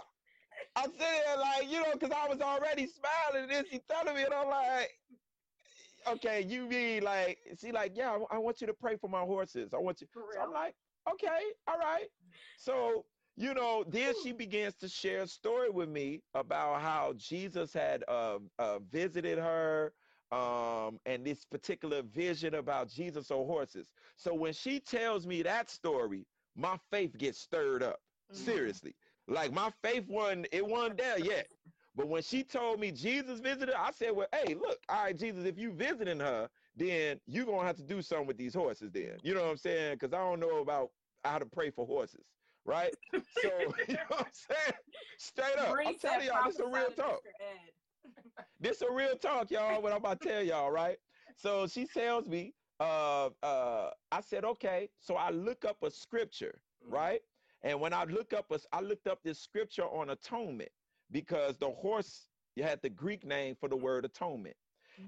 [0.75, 4.15] I'm sitting there like, you know, because I was already smiling, and then she telling
[4.15, 4.91] me, and I'm like,
[6.07, 9.21] okay, you mean like, she like, yeah, I, I want you to pray for my
[9.21, 9.73] horses.
[9.73, 10.07] I want you.
[10.13, 10.75] So I'm like,
[11.11, 12.09] okay, all right.
[12.57, 13.05] So,
[13.37, 18.03] you know, then she begins to share a story with me about how Jesus had
[18.07, 19.93] uh, uh, visited her
[20.31, 23.91] um, and this particular vision about Jesus on horses.
[24.15, 27.99] So when she tells me that story, my faith gets stirred up.
[28.31, 28.37] Mhm.
[28.37, 28.95] Seriously.
[29.27, 31.47] Like my faith wasn't, it wasn't there yet.
[31.95, 35.17] But when she told me Jesus visited her, I said, well, hey, look, all right,
[35.17, 38.53] Jesus, if you visiting her, then you're going to have to do something with these
[38.53, 39.17] horses then.
[39.23, 39.95] You know what I'm saying?
[39.95, 40.91] Because I don't know about
[41.23, 42.25] how to pray for horses,
[42.65, 42.93] right?
[43.29, 43.49] So,
[43.87, 44.73] you know what I'm saying?
[45.17, 45.75] Straight up.
[45.75, 47.21] Bree I'm telling y'all, this is a real talk.
[48.59, 49.81] This a real talk, y'all.
[49.81, 50.97] What I'm about to tell y'all, right?
[51.35, 54.89] So she tells me, uh, uh, I said, okay.
[54.99, 56.91] So I look up a scripture, Mhm.
[56.91, 57.21] right?
[57.63, 60.71] And when I look up, a, I looked up this scripture on atonement
[61.11, 64.55] because the horse you had the Greek name for the word atonement.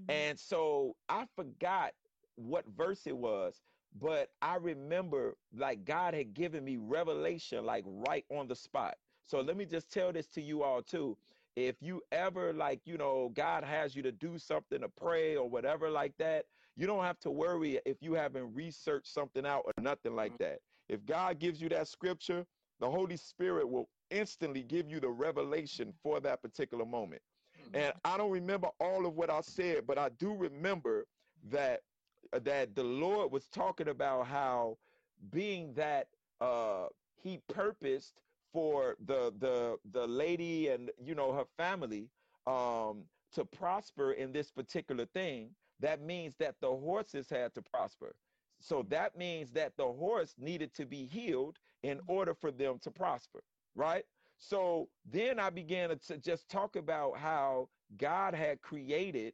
[0.09, 1.93] And so I forgot
[2.35, 3.61] what verse it was,
[3.99, 8.95] but I remember like God had given me revelation like right on the spot.
[9.25, 11.17] So let me just tell this to you all too.
[11.55, 15.49] If you ever like, you know, God has you to do something to pray or
[15.49, 16.45] whatever like that,
[16.75, 20.43] you don't have to worry if you haven't researched something out or nothing like mm-hmm.
[20.43, 20.59] that.
[20.87, 22.45] If God gives you that scripture,
[22.79, 27.21] the Holy Spirit will instantly give you the revelation for that particular moment.
[27.59, 27.75] Mm-hmm.
[27.75, 31.05] And I don't remember all of what I said, but I do remember
[31.49, 31.81] that
[32.31, 34.77] that the Lord was talking about how
[35.31, 36.07] being that
[36.41, 38.21] uh he purposed
[38.53, 42.09] for the the the lady and you know her family
[42.45, 48.15] um to prosper in this particular thing that means that the horses had to prosper.
[48.59, 52.91] So that means that the horse needed to be healed in order for them to
[52.91, 53.43] prosper
[53.75, 54.05] right?
[54.39, 59.33] So then i began to just talk about how god had created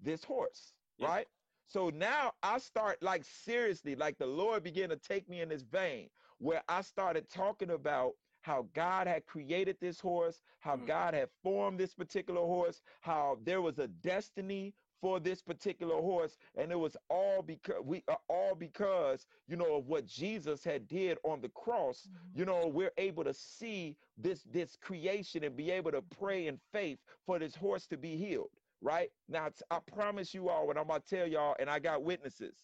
[0.00, 1.26] this horse right
[1.66, 5.62] so now i start like seriously like the lord began to take me in this
[5.62, 10.86] vein where i started talking about how God had created this horse, how Mm.
[10.86, 16.36] God had formed this particular horse, how there was a destiny for this particular horse,
[16.54, 20.86] and it was all because we are all because you know of what Jesus had
[20.86, 22.06] did on the cross.
[22.34, 26.58] You know, we're able to see this this creation and be able to pray in
[26.70, 28.50] faith for this horse to be healed.
[28.84, 32.04] Right now, I promise you all, what I'm about to tell y'all, and I got
[32.04, 32.56] witnesses.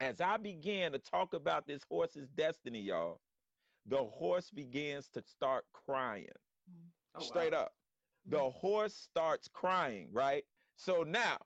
[0.00, 3.20] As I began to talk about this horse's destiny, y'all,
[3.86, 6.28] the horse begins to start crying
[7.16, 7.62] Oh, straight wow.
[7.62, 7.72] up.
[8.26, 8.58] The mm-hmm.
[8.58, 10.44] horse starts crying, right?
[10.76, 11.38] So now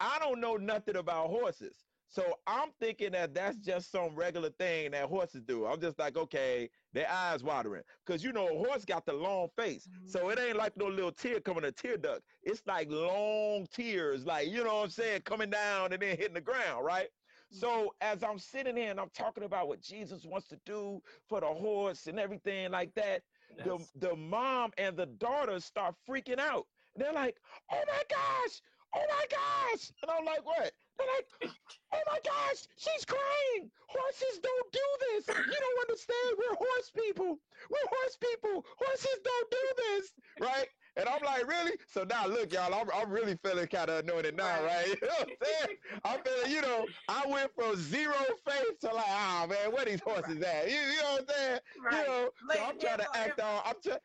[0.00, 1.83] I don't know nothing about horses.
[2.08, 5.66] So I'm thinking that that's just some regular thing that horses do.
[5.66, 7.82] I'm just like, okay, their eyes watering.
[8.06, 9.88] Because you know, a horse got the long face.
[9.88, 10.08] Mm-hmm.
[10.08, 12.22] So it ain't like no little tear coming a tear duct.
[12.42, 16.34] It's like long tears, like, you know what I'm saying, coming down and then hitting
[16.34, 17.08] the ground, right?
[17.50, 17.86] So mm-hmm.
[18.00, 21.46] as I'm sitting here and I'm talking about what Jesus wants to do for the
[21.46, 23.22] horse and everything like that,
[23.64, 23.90] the Yes.
[23.96, 26.66] the mom and the daughters start freaking out.
[26.96, 27.36] They're like,
[27.72, 28.62] "Oh my gosh!
[28.94, 31.52] Oh my gosh!" And I'm like, "What?" They're like,
[31.92, 32.66] "Oh my gosh!
[32.76, 33.70] She's crying!
[33.88, 35.28] Horses don't do this!
[35.28, 36.38] You don't understand.
[36.38, 37.38] we're horse people.
[37.70, 38.64] We're horse people.
[38.78, 40.68] Horses don't do this, right?
[40.96, 41.72] And I'm like, really?
[41.92, 44.86] So now, look, y'all, I'm, I'm really feeling kind of anointed now, right?
[45.02, 45.76] You know what I'm saying?
[46.04, 48.14] I'm feeling, you know, I went from zero
[48.46, 50.70] faith to like, ah, oh, man, where these horses at?
[50.70, 51.58] You, you know what I'm saying?
[51.84, 51.92] Right.
[52.00, 53.98] You know, so I'm trying to act all, I'm trying,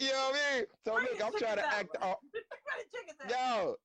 [0.00, 0.64] you know what I mean?
[0.84, 2.20] So look, I'm trying to act all,
[3.30, 3.76] yo,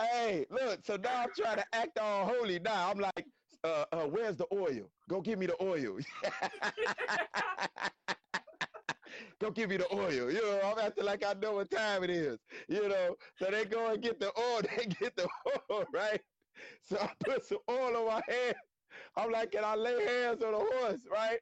[0.00, 2.58] hey, look, so now I'm trying to act all holy.
[2.58, 3.26] Now I'm like,
[3.64, 4.90] uh, uh, where's the oil?
[5.08, 5.98] Go give me the oil.
[9.38, 10.30] Go give me the oil.
[10.30, 12.38] You know, I'm acting like I know what time it is.
[12.68, 14.60] You know, so they go and get the oil.
[14.76, 15.28] They get the
[15.70, 16.20] oil, right?
[16.82, 18.56] So I put some oil on my hand.
[19.16, 21.40] I'm like, can I lay hands on the horse, right?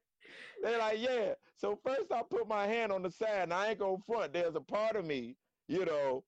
[0.63, 1.35] They're like, yeah.
[1.57, 4.33] So first I put my hand on the side, and I ain't gonna front.
[4.33, 5.37] There's a part of me,
[5.69, 6.25] you know,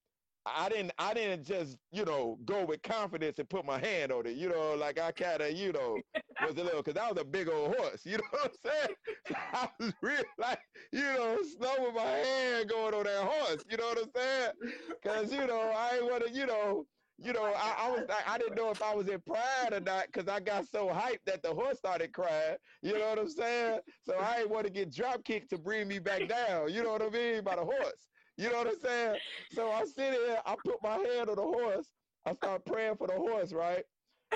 [0.46, 4.26] I didn't I didn't just, you know, go with confidence and put my hand on
[4.26, 4.36] it.
[4.36, 5.98] You know, like I kinda, you know,
[6.46, 8.96] was a little cause I was a big old horse, you know what I'm saying?
[9.28, 10.60] So I was really like,
[10.92, 14.72] you know, slow with my hand going on that horse, you know what I'm saying?
[15.04, 16.86] Cause you know, I ain't wanna, you know,
[17.18, 19.80] you know, I, I was I, I, didn't know if I was in pride or
[19.80, 22.56] not because I got so hyped that the horse started crying.
[22.82, 23.80] You know what I'm saying?
[24.06, 26.72] So I ain't want to get drop kicked to bring me back down.
[26.72, 27.44] You know what I mean?
[27.44, 28.09] By the horse.
[28.40, 29.20] You know what I'm saying?
[29.50, 33.08] So I sit here, I put my hand on the horse, I start praying for
[33.08, 33.84] the horse, right?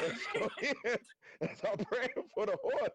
[0.03, 0.51] And so,
[1.43, 2.91] I'm praying for the horse.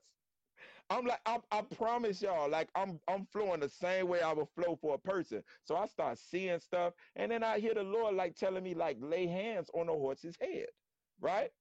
[0.92, 4.50] I'm like, I, I promise y'all, like I'm I'm flowing the same way I would
[4.56, 5.44] flow for a person.
[5.64, 8.98] So I start seeing stuff, and then I hear the Lord like telling me, like,
[9.02, 10.70] lay hands on the horse's head,
[11.20, 11.52] right?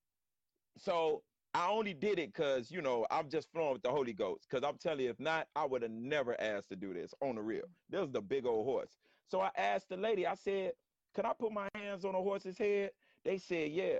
[0.79, 4.49] So I only did it because, you know, I'm just flowing with the Holy Ghost.
[4.51, 7.37] Because I'm telling you, if not, I would have never asked to do this on
[7.37, 7.67] the real.
[7.91, 8.99] This is the big old horse.
[9.31, 10.73] So I asked the lady, I said,
[11.15, 12.91] Can I put my hands on a horse's head?
[13.25, 13.99] They said, Yeah.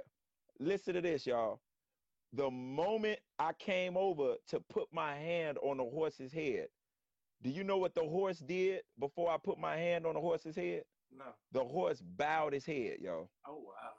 [0.61, 1.61] Listen to this, y'all.
[2.33, 6.69] The moment I came over to put my hand on the horse's head,
[7.43, 10.57] do you know what the horse did before I put my hand on the horse's
[10.57, 10.83] head?
[11.17, 11.25] No.
[11.53, 13.29] The horse bowed his head, yo.
[13.47, 13.93] Oh wow.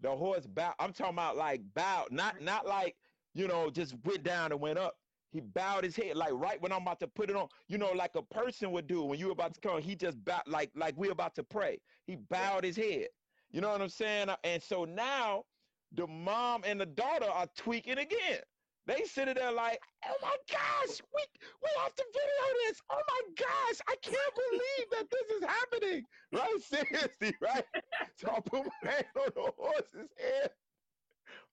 [0.00, 0.74] The horse bowed.
[0.78, 2.96] I'm talking about like bowed, not not like
[3.34, 4.96] you know just went down and went up.
[5.30, 7.92] He bowed his head like right when I'm about to put it on, you know,
[7.92, 9.80] like a person would do when you're about to come.
[9.80, 11.78] He just bowed like like we're about to pray.
[12.06, 13.08] He bowed his head.
[13.52, 14.28] You know what I'm saying?
[14.28, 15.44] Uh, and so now
[15.92, 18.40] the mom and the daughter are tweaking again.
[18.86, 21.22] They sitting there like, oh my gosh, we
[21.62, 22.82] we have to video this.
[22.90, 26.04] Oh my gosh, I can't believe that this is happening.
[26.32, 26.60] Right?
[26.62, 27.64] Seriously, right?
[28.16, 30.50] So I put my hand on the horse's head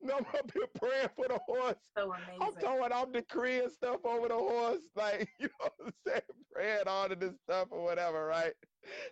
[0.03, 1.75] I'm up here praying for the horse.
[1.97, 2.41] So amazing.
[2.41, 6.21] I'm talking, I'm decreeing stuff over the horse, like you know what I'm saying,
[6.53, 8.53] praying all of this stuff or whatever, right?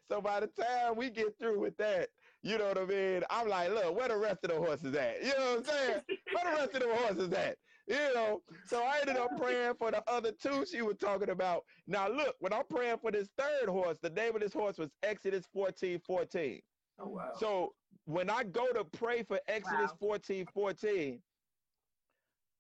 [0.10, 2.10] So by the time we get through with that,
[2.44, 3.24] you know what I mean?
[3.30, 5.22] I'm like, look, where the rest of the horses at?
[5.22, 6.02] You know what I'm saying?
[6.34, 7.58] where the rest of the horses at?
[7.88, 11.64] You know, so I ended up praying for the other two she was talking about.
[11.88, 14.90] Now look, when I'm praying for this third horse, the name of this horse was
[15.04, 16.62] Exodus 14, 14.
[17.00, 17.32] Oh wow.
[17.38, 17.74] So
[18.06, 19.98] when I go to pray for Exodus wow.
[20.00, 21.20] 14 14,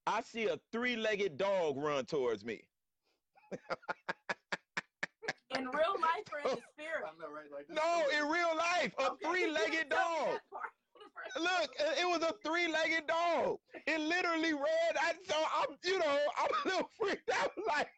[0.07, 2.61] I see a three legged dog run towards me.
[5.57, 7.03] in real life or in the spirit?
[7.19, 7.51] Know, right?
[7.51, 9.25] like no, in real life, a okay.
[9.25, 10.39] three legged dog.
[11.39, 13.57] Look, it was a three legged dog.
[13.87, 14.95] It literally ran.
[14.99, 17.51] I, so I'm, you know, I'm a little freaked out.
[17.67, 17.89] Like,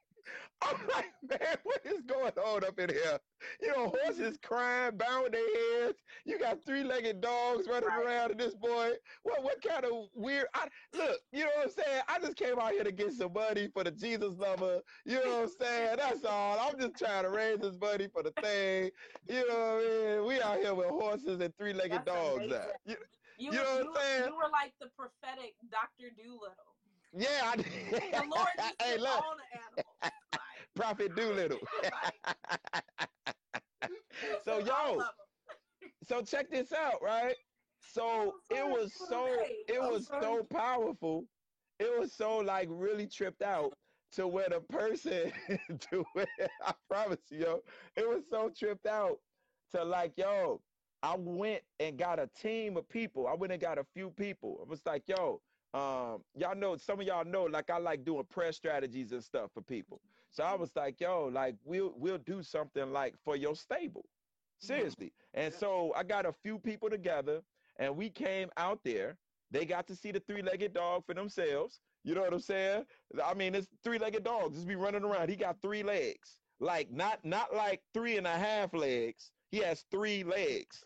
[0.61, 3.19] I'm like, man, what is going on up in here?
[3.61, 4.53] You know, horses mm-hmm.
[4.53, 5.99] crying, bowing their heads.
[6.25, 8.05] You got three-legged dogs running right.
[8.05, 8.91] around, and this boy,
[9.23, 10.47] what what kind of weird?
[10.53, 12.01] I, look, you know what I'm saying?
[12.07, 14.79] I just came out here to get some money for the Jesus lover.
[15.05, 15.95] You know what I'm saying?
[15.97, 16.59] That's all.
[16.59, 18.89] I'm just trying to raise this money for the thing.
[19.27, 20.27] You know what I mean?
[20.27, 22.53] We out here with horses and three-legged That's dogs.
[22.85, 22.95] You,
[23.37, 24.29] you, you know what I'm saying?
[24.29, 26.77] You were like the prophetic Doctor Dolittle.
[27.15, 27.65] Yeah, I did.
[27.91, 28.47] The Lord
[28.81, 29.23] hey, look.
[30.01, 30.21] Animals.
[30.75, 31.59] Prophet Dolittle.
[34.43, 35.03] so yo,
[36.03, 37.35] so check this out, right?
[37.79, 39.25] So it was so
[39.67, 41.27] it was so powerful.
[41.79, 43.77] It was so like really tripped out
[44.13, 45.31] to where the person
[45.79, 46.27] to where
[46.63, 47.63] I promise you, yo,
[47.95, 49.19] it was so tripped out
[49.71, 50.61] to like, yo,
[51.03, 53.27] I went and got a team of people.
[53.27, 54.59] I went and got a few people.
[54.61, 55.41] It was like, yo,
[55.73, 59.51] um, y'all know some of y'all know like I like doing press strategies and stuff
[59.53, 60.01] for people.
[60.31, 64.05] So I was like, yo, like we'll we'll do something like for your stable.
[64.59, 65.13] Seriously.
[65.33, 67.41] And so I got a few people together
[67.79, 69.17] and we came out there.
[69.51, 71.79] They got to see the three-legged dog for themselves.
[72.03, 72.85] You know what I'm saying?
[73.23, 75.29] I mean, it's three-legged dogs just be running around.
[75.29, 76.39] He got three legs.
[76.59, 79.31] Like not not like three and a half legs.
[79.51, 80.83] He has three legs.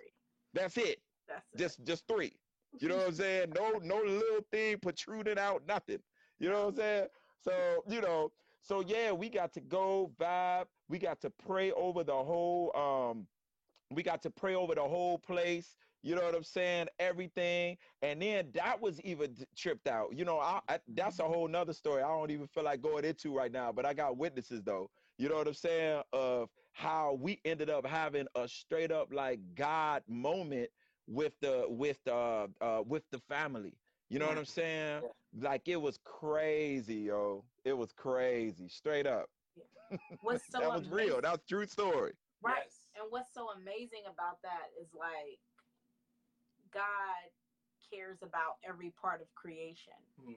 [0.54, 1.00] That's it.
[1.28, 1.58] That's it.
[1.58, 2.34] Just just three.
[2.80, 3.52] You know what I'm saying?
[3.52, 6.04] No, no little thing protruding out, nothing.
[6.40, 7.08] You know what I'm saying?
[7.40, 10.68] So, you know, So yeah, we got to go vibe.
[10.88, 13.28] We got to pray over the whole um
[13.92, 15.76] we got to pray over the whole place.
[16.04, 16.90] You know what I'm saying?
[17.00, 17.78] Everything.
[18.02, 20.18] And then that was even tripped out.
[20.18, 22.02] You know, I, I, that's a whole nother story.
[22.04, 24.92] I don't even feel like going into right now, but I got witnesses though.
[25.18, 26.04] You know what I'm saying?
[26.14, 30.72] Of how we ended up having a straight up like God moment
[31.12, 33.74] with the with the uh with the family.
[34.10, 35.02] You know what I'm saying?
[35.04, 35.50] Yeah.
[35.50, 37.44] Like it was crazy, yo.
[37.64, 39.30] It was crazy, straight up.
[40.22, 40.94] What's so that was real.
[41.18, 42.14] amazing- That was true story.
[42.42, 42.56] Right.
[42.66, 42.80] Yes.
[43.00, 45.40] And what's so amazing about that is like
[46.72, 47.30] God
[47.92, 49.94] cares about every part of creation.
[50.24, 50.34] Hmm.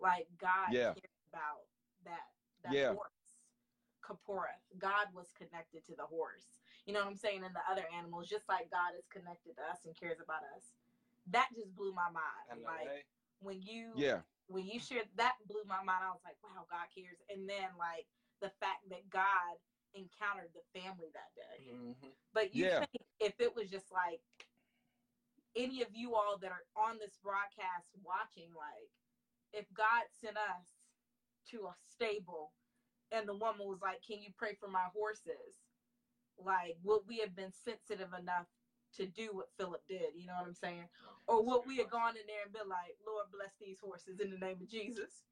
[0.00, 0.92] Like God Yeah.
[0.94, 1.64] cares about
[2.04, 2.26] that
[2.64, 2.94] that Yeah.
[2.94, 3.10] horse.
[4.02, 4.60] Kaporath.
[4.78, 6.58] God was connected to the horse.
[6.86, 7.44] You know what I'm saying?
[7.44, 10.72] And the other animals, just like God is connected to us and cares about us.
[11.26, 12.60] That just blew my mind.
[12.62, 13.06] know, Like right?
[13.40, 14.22] when you Yeah.
[14.46, 16.02] when you shared that blew my mind.
[16.04, 17.22] I was like, wow, God cares.
[17.28, 18.06] And then like
[18.40, 19.60] the fact that God
[19.94, 21.70] encountered the family that day.
[21.70, 22.16] Mhm.
[22.32, 22.84] But you Yeah.
[22.86, 24.22] think if it was just like
[25.54, 28.90] any of you all that are on this broadcast watching, like
[29.52, 30.66] if God sent us
[31.46, 32.52] to a stable
[33.12, 35.60] and the woman was like, Can you pray for my horses?
[36.38, 38.46] Like, would we have been sensitive enough
[38.96, 40.14] to do what Philip did?
[40.14, 40.88] You know what I'm saying?
[41.28, 44.20] Oh, or would we have gone in there and been like, Lord, bless these horses
[44.20, 45.24] in the name of Jesus?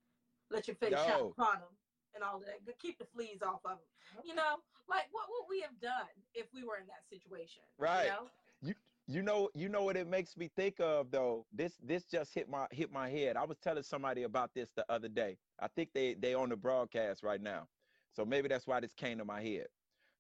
[0.50, 1.74] Let your face shine upon them
[2.14, 2.60] and all that.
[2.78, 4.22] Keep the fleas off of them.
[4.24, 4.56] You know,
[4.88, 7.62] like what would we have done if we were in that situation?
[7.78, 8.04] Right.
[8.04, 8.74] You know?
[9.10, 11.46] You know, you know what it makes me think of though.
[11.50, 13.38] This this just hit my hit my head.
[13.38, 15.38] I was telling somebody about this the other day.
[15.58, 17.68] I think they they on the broadcast right now.
[18.14, 19.66] So maybe that's why this came to my head.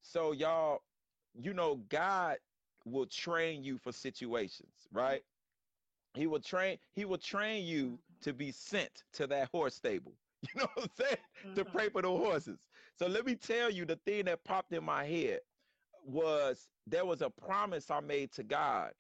[0.02, 0.82] So y'all,
[1.34, 2.38] you know, God
[2.84, 5.22] will train you for situations, right?
[6.14, 10.14] He will train he will train you to be sent to that horse stable.
[10.54, 11.16] You know what I'm saying?
[11.54, 11.66] to Mhm.
[11.66, 12.68] pray for the horses.
[12.94, 15.40] So let me tell you the thing that popped in my head
[16.04, 18.92] was there was a promise I made to God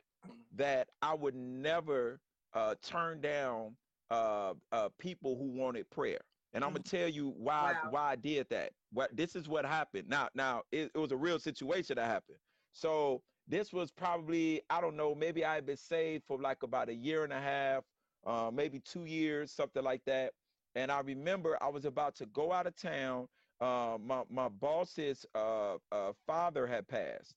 [0.56, 2.20] that I would never
[2.54, 3.76] uh, turn down
[4.10, 6.20] uh, uh, people who wanted prayer.
[6.52, 7.82] And I'm gonna tell you why Wow.
[7.82, 8.72] why I did that.
[8.92, 10.08] What this is what happened.
[10.08, 12.38] Now now it, it was a real situation that happened.
[12.72, 16.88] So this was probably I don't know maybe I had been saved for like about
[16.88, 17.84] a year and a half,
[18.26, 20.32] uh, maybe two years, something like that.
[20.74, 23.28] And I remember I was about to go out of town.
[23.60, 27.34] Uh, my my boss's uh, uh, father had passed,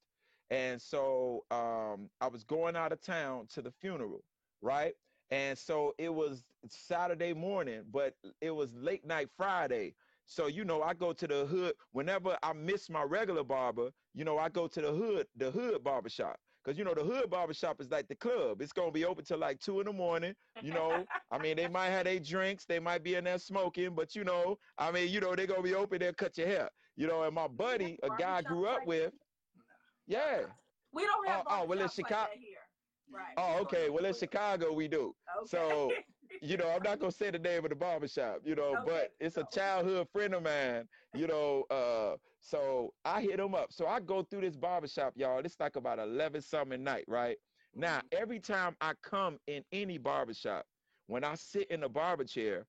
[0.51, 4.23] and so um, I was going out of town to the funeral,
[4.61, 4.93] right?
[5.31, 9.95] And so it was Saturday morning, but it was late night Friday.
[10.25, 13.89] So you know, I go to the hood whenever I miss my regular barber.
[14.13, 17.03] You know, I go to the hood, the hood barber shop, because you know the
[17.03, 18.61] hood barber shop is like the club.
[18.61, 20.33] It's gonna be open till like two in the morning.
[20.61, 23.93] You know, I mean, they might have their drinks, they might be in there smoking,
[23.95, 26.69] but you know, I mean, you know, they're gonna be open there, cut your hair.
[26.95, 29.13] You know, and my buddy, a guy I grew up with,
[30.07, 30.41] yeah.
[30.93, 32.57] We don't have Oh, oh, well, in like Chicago- here.
[33.13, 33.33] Right.
[33.37, 33.89] Oh, okay.
[33.89, 35.13] Well, in Chicago, we do.
[35.37, 35.47] Okay.
[35.47, 35.91] So,
[36.41, 39.13] you know, I'm not gonna say the name of the barbershop, you know, Okay, but
[39.19, 41.63] it's a childhood friend of mine, you know.
[41.69, 43.71] Uh, so I hit him up.
[43.71, 45.39] So I go through this barbershop, y'all.
[45.39, 47.37] It's like about 11 something night, right?
[47.75, 50.65] Now, every time I come in any barbershop,
[51.07, 52.65] when I sit in the barber chair,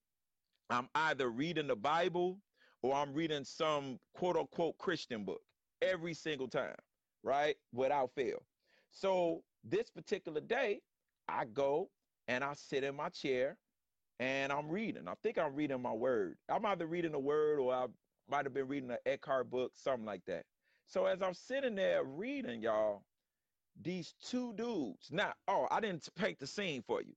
[0.71, 2.39] I'm either reading the Bible
[2.83, 5.41] or I'm reading some quote unquote Christian book
[5.81, 6.77] every single time,
[7.23, 7.57] right?
[7.73, 8.43] Without fail.
[8.91, 10.81] So this particular day,
[11.29, 11.89] I go
[12.29, 13.57] and I sit in my chair
[14.20, 15.09] and I'm reading.
[15.09, 16.37] I think I'm reading my word.
[16.49, 17.87] I'm either reading a word or I
[18.31, 20.45] might have been reading an Eckhardt book, something like that.
[20.87, 23.03] So as I'm sitting there reading, y'all,
[23.81, 25.09] these two dudes.
[25.11, 27.14] Now, oh, I didn't paint the scene for you.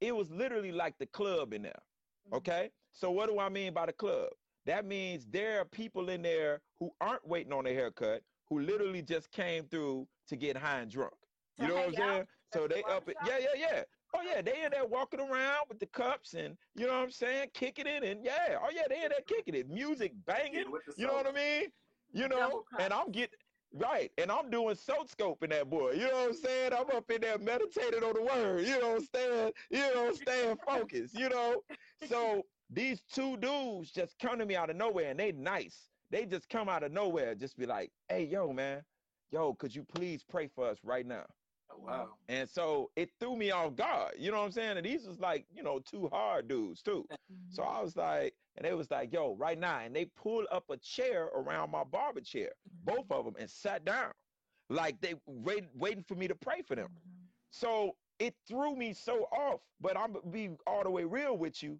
[0.00, 1.82] It was literally like the club in there.
[2.26, 2.36] Mm-hmm.
[2.36, 2.70] Okay.
[2.92, 4.28] So what do I mean by the club?
[4.66, 9.02] That means there are people in there who aren't waiting on a haircut, who literally
[9.02, 11.14] just came through to get high and drunk.
[11.58, 12.24] You know what I'm saying?
[12.52, 13.16] So they up it.
[13.26, 13.82] Yeah, yeah, yeah.
[14.14, 17.10] Oh yeah, they in there walking around with the cups and you know what I'm
[17.10, 20.64] saying, kicking it and yeah, oh yeah, they in there kicking it, music banging.
[20.72, 21.68] Yeah, You know what I mean?
[22.12, 23.38] You know, and I'm getting
[23.72, 25.92] right, and I'm doing soap scope in that boy.
[25.92, 26.72] You know what I'm saying?
[26.72, 28.66] I'm up in there meditating on the word.
[28.66, 31.14] You know, staying, you know, staying focused.
[31.18, 31.62] You know,
[32.06, 35.88] so these two dudes just come to me out of nowhere, and they nice.
[36.10, 38.84] They just come out of nowhere, just be like, "Hey, yo, man,
[39.30, 41.26] yo, could you please pray for us right now?"
[41.70, 42.08] Oh, wow.
[42.28, 44.14] And so it threw me off guard.
[44.18, 44.76] You know what I'm saying?
[44.76, 47.06] And these was like, you know, two hard dudes too.
[47.50, 47.76] So mm-hmm.
[47.76, 49.80] I was like, and they was like, yo, right now.
[49.80, 52.96] And they pulled up a chair around my barber chair, mm-hmm.
[52.96, 54.12] both of them, and sat down.
[54.70, 56.88] Like they wait, waiting for me to pray for them.
[56.88, 57.24] Mm-hmm.
[57.50, 59.60] So it threw me so off.
[59.80, 61.78] But I'm be all the way real with you.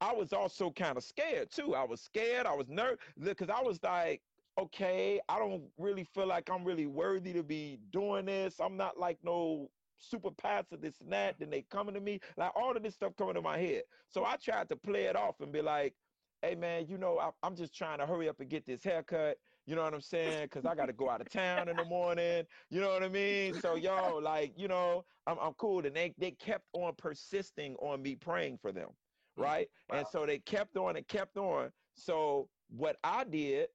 [0.00, 1.74] I was also kind of scared too.
[1.74, 2.46] I was scared.
[2.46, 4.20] I was nervous because I was like,
[4.58, 8.60] okay, I don't really feel like I'm really worthy to be doing this.
[8.60, 11.38] I'm not like no super pastor, this and that.
[11.38, 13.82] Then they coming to me, like all of this stuff coming to my head.
[14.10, 15.94] So I tried to play it off and be like,
[16.42, 19.38] hey man, you know, I, I'm just trying to hurry up and get this haircut.
[19.66, 20.44] You know what I'm saying?
[20.44, 22.44] Because I got to go out of town in the morning.
[22.70, 23.54] You know what I mean?
[23.54, 25.84] So yo, like, you know, I'm I'm cool.
[25.84, 28.90] And they they kept on persisting on me praying for them,
[29.38, 29.68] mm, right?
[29.90, 29.98] Wow.
[29.98, 31.70] And so they kept on and kept on.
[31.94, 33.68] So what I did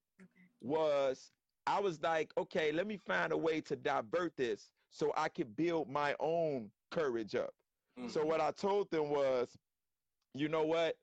[0.61, 1.33] was
[1.67, 5.55] I was like, okay, let me find a way to divert this so I could
[5.55, 7.55] build my own courage up.
[8.07, 8.27] So Mhm.
[8.27, 9.57] what I told them was,
[10.33, 10.97] you know what?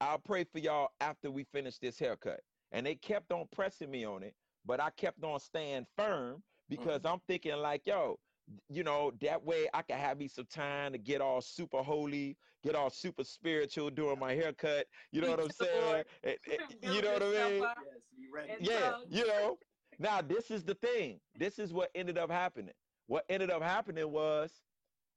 [0.00, 2.44] I'll pray for y'all after we finish this haircut.
[2.72, 7.04] And they kept on pressing me on it, but I kept on staying firm because
[7.04, 8.20] I'm thinking like, yo,
[8.68, 12.38] you know, that way I can have me some time to get all super holy,
[12.62, 14.86] get all super spiritual doing my haircut.
[15.10, 16.04] You know what I'm Speak to the saying?
[16.24, 17.62] And- and- you know what I mean?
[17.62, 17.76] Yes,
[18.16, 18.52] be ready.
[18.60, 19.58] Yeah, you know.
[19.98, 21.20] Now this is the thing.
[21.36, 22.74] This is what ended up happening.
[23.06, 24.50] What ended up happening was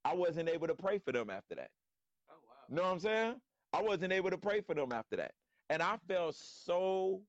[0.04, 1.70] I wasn't able to pray for them after that.
[2.30, 2.56] Oh wow.
[2.70, 3.36] You know what I'm saying?
[3.74, 5.32] I wasn't able to pray for them after that.
[5.70, 7.22] And I felt so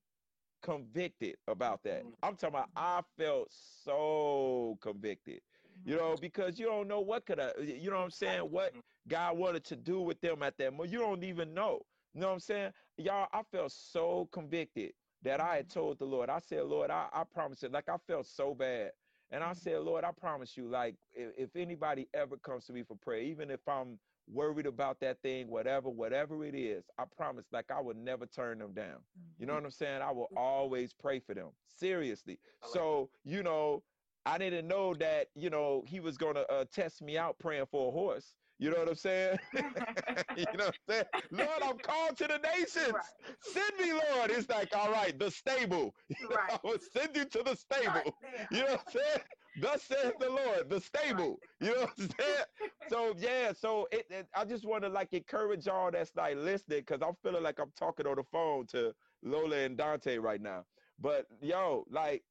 [0.63, 2.05] convicted about that.
[2.05, 2.13] Mhm.
[2.23, 5.41] I'm talking about I felt so convicted.
[5.87, 8.51] You know, because you don't know what could have, you know what I'm saying?
[8.51, 8.83] What Mhm.
[9.09, 10.91] God wanted to do with them at that moment.
[10.91, 11.87] You don't even know.
[12.13, 12.75] You know what I'm saying?
[12.99, 17.09] Y'all, I felt so convicted that I had told the Lord, I said, Lord, I,
[17.13, 17.73] I promise it.
[17.73, 18.95] Like I felt so bad.
[19.31, 19.57] And I Mhm.
[19.57, 23.21] said, Lord, I promise you, like, if, if anybody ever comes to me for prayer,
[23.23, 27.81] even if I'm worried about that thing, whatever, whatever it is, I promise, like, I
[27.81, 29.07] would never turn them down.
[29.39, 30.03] You know what I'm saying?
[30.03, 31.57] I will always pray for them.
[31.67, 32.39] Seriously.
[32.63, 33.85] Like so, you know,
[34.27, 37.67] I didn't know that, you know, he was going to uh, test me out praying
[37.67, 38.35] for a horse.
[38.59, 39.39] You know what I'm saying?
[39.55, 41.05] you know what I'm saying?
[41.31, 42.93] Lord, I'm called to the nations.
[42.95, 43.37] Right.
[43.43, 44.31] Send me, Lord.
[44.33, 45.95] It's like, all right, the stable.
[46.31, 46.53] Right.
[46.55, 47.93] I will send you to the stable.
[47.95, 48.49] Right.
[48.51, 49.21] You know what I'm saying?
[49.63, 51.41] Thus saith the Lord, the stable.
[51.61, 52.45] You know what I'm saying?
[52.89, 56.81] So yeah, so it, it I just want to like encourage y'all that's like listening
[56.81, 60.67] because I'm feeling like I'm talking on the phone to Lola and Dante right now.
[60.99, 62.25] But yo, like,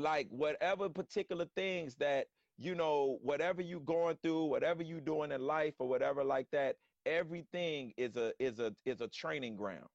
[0.00, 2.26] like whatever particular things that
[2.60, 6.76] you know, whatever you going through, whatever you doing in life or whatever like that,
[7.06, 9.86] everything is a is a is a training ground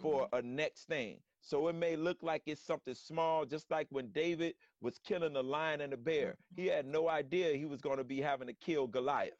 [0.00, 0.36] for mm-hmm.
[0.36, 1.18] a next thing.
[1.40, 5.42] So it may look like it's something small, just like when David was killing the
[5.42, 6.28] lion and the bear.
[6.28, 6.62] Mm-hmm.
[6.62, 9.32] He had no idea he was going to be having to kill Goliath.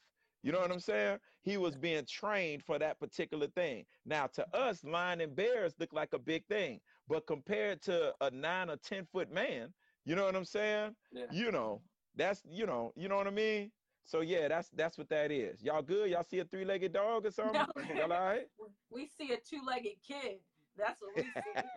[0.42, 1.18] You know what I'm saying?
[1.42, 3.84] He was being trained for that particular thing.
[4.04, 8.30] Now, to us, lion and bears look like a big thing, but compared to a
[8.32, 9.72] nine or 10 foot man,
[10.04, 10.96] you know what I'm saying?
[11.12, 11.26] Yeah.
[11.30, 11.80] You know,
[12.16, 13.70] that's, you know, you know what I mean?
[14.04, 15.62] So yeah, that's that's what that is.
[15.62, 16.10] Y'all good?
[16.10, 17.54] Y'all see a three-legged dog or something?
[17.54, 17.66] No.
[17.94, 18.46] Y'all all right?
[18.90, 20.40] We see a two-legged kid.
[20.76, 21.54] That's what we see.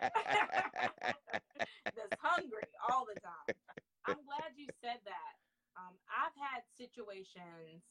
[1.94, 3.56] That's hungry all the time.
[4.06, 5.32] I'm glad you said that.
[5.76, 7.84] Um, I've had situations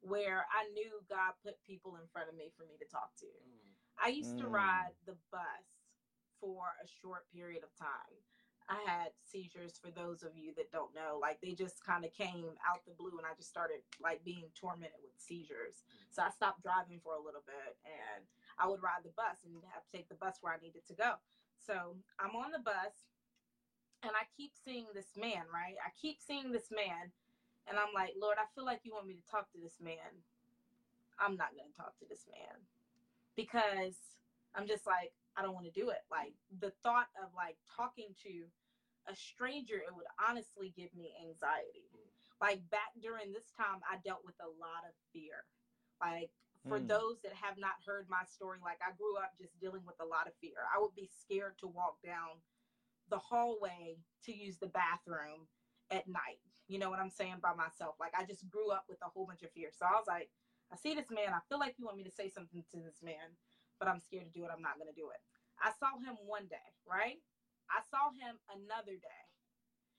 [0.00, 3.26] where I knew God put people in front of me for me to talk to.
[3.26, 3.74] Mm.
[4.02, 4.52] I used to Mm.
[4.52, 5.66] ride the bus
[6.40, 8.14] for a short period of time.
[8.64, 11.20] I had seizures for those of you that don't know.
[11.20, 14.48] Like they just kind of came out the blue and I just started like being
[14.56, 15.84] tormented with seizures.
[16.08, 18.24] So I stopped driving for a little bit and
[18.56, 20.96] I would ride the bus and have to take the bus where I needed to
[20.96, 21.20] go.
[21.60, 22.96] So I'm on the bus
[24.00, 25.76] and I keep seeing this man, right?
[25.84, 27.12] I keep seeing this man
[27.68, 30.24] and I'm like, Lord, I feel like you want me to talk to this man.
[31.20, 32.64] I'm not going to talk to this man
[33.36, 33.96] because
[34.56, 36.02] I'm just like, I don't want to do it.
[36.10, 38.46] Like the thought of like talking to
[39.08, 41.90] a stranger, it would honestly give me anxiety.
[42.40, 45.44] Like back during this time, I dealt with a lot of fear.
[46.00, 46.30] Like
[46.68, 46.88] for Mm.
[46.88, 50.04] those that have not heard my story, like I grew up just dealing with a
[50.06, 50.66] lot of fear.
[50.74, 52.40] I would be scared to walk down
[53.08, 55.48] the hallway to use the bathroom
[55.90, 56.40] at night.
[56.68, 57.36] You know what I'm saying?
[57.42, 57.96] By myself.
[58.00, 59.70] Like I just grew up with a whole bunch of fear.
[59.72, 60.30] So I was like,
[60.72, 61.34] I see this man.
[61.34, 63.36] I feel like you want me to say something to this man,
[63.78, 64.50] but I'm scared to do it.
[64.54, 65.20] I'm not going to do it.
[65.60, 67.20] I saw him one day, right?
[67.70, 69.24] I saw him another day.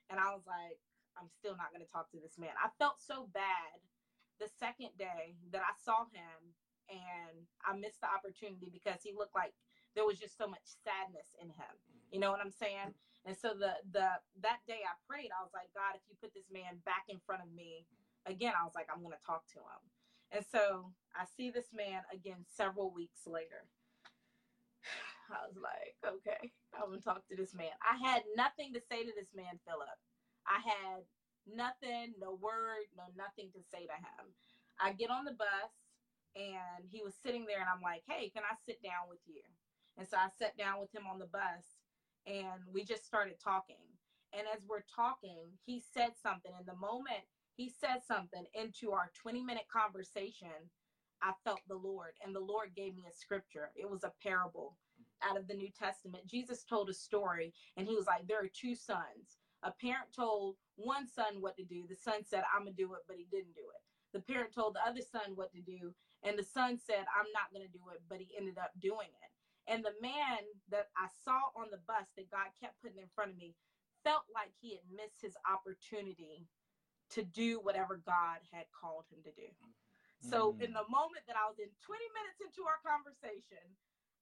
[0.10, 0.78] And I was like,
[1.18, 2.54] I'm still not going to talk to this man.
[2.60, 3.80] I felt so bad
[4.40, 6.54] the second day that I saw him
[6.92, 9.56] and I missed the opportunity because he looked like
[9.96, 11.74] there was just so much sadness in him.
[12.12, 12.94] You know what I'm saying?
[13.26, 16.36] And so the the that day I prayed, I was like, God, if you put
[16.36, 17.88] this man back in front of me
[18.28, 19.82] again, I was like, I'm gonna talk to him.
[20.32, 23.68] And so I see this man again several weeks later.
[25.30, 27.72] I was like, okay, I'm gonna talk to this man.
[27.82, 30.00] I had nothing to say to this man, Philip.
[30.48, 31.04] I had
[31.48, 34.34] nothing, no word, no nothing to say to him.
[34.80, 35.72] I get on the bus
[36.36, 39.44] and he was sitting there, and I'm like, "Hey, can I sit down with you?"
[39.98, 41.80] And so I sat down with him on the bus,
[42.28, 43.78] and we just started talking.
[44.34, 46.52] And as we're talking, he said something.
[46.58, 47.24] And the moment
[47.56, 50.72] he said something into our 20 minute conversation,
[51.22, 53.72] I felt the Lord, and the Lord gave me a scripture.
[53.76, 54.78] It was a parable
[55.24, 56.28] out of the New Testament.
[56.28, 59.39] Jesus told a story, and he was like, There are two sons.
[59.64, 61.86] A parent told one son what to do.
[61.89, 63.82] The son said, I'm going to do it, but he didn't do it.
[64.14, 67.51] The parent told the other son what to do, and the son said, I'm not
[67.53, 69.32] going to do it, but he ended up doing it.
[69.72, 70.39] And the man
[70.70, 73.56] that I saw on the bus that God kept putting in front of me
[74.03, 76.47] felt like he had missed his opportunity
[77.14, 79.49] to do whatever God had called him to do.
[79.51, 80.26] Mm-hmm.
[80.26, 83.62] So, in the moment that I was in 20 minutes into our conversation,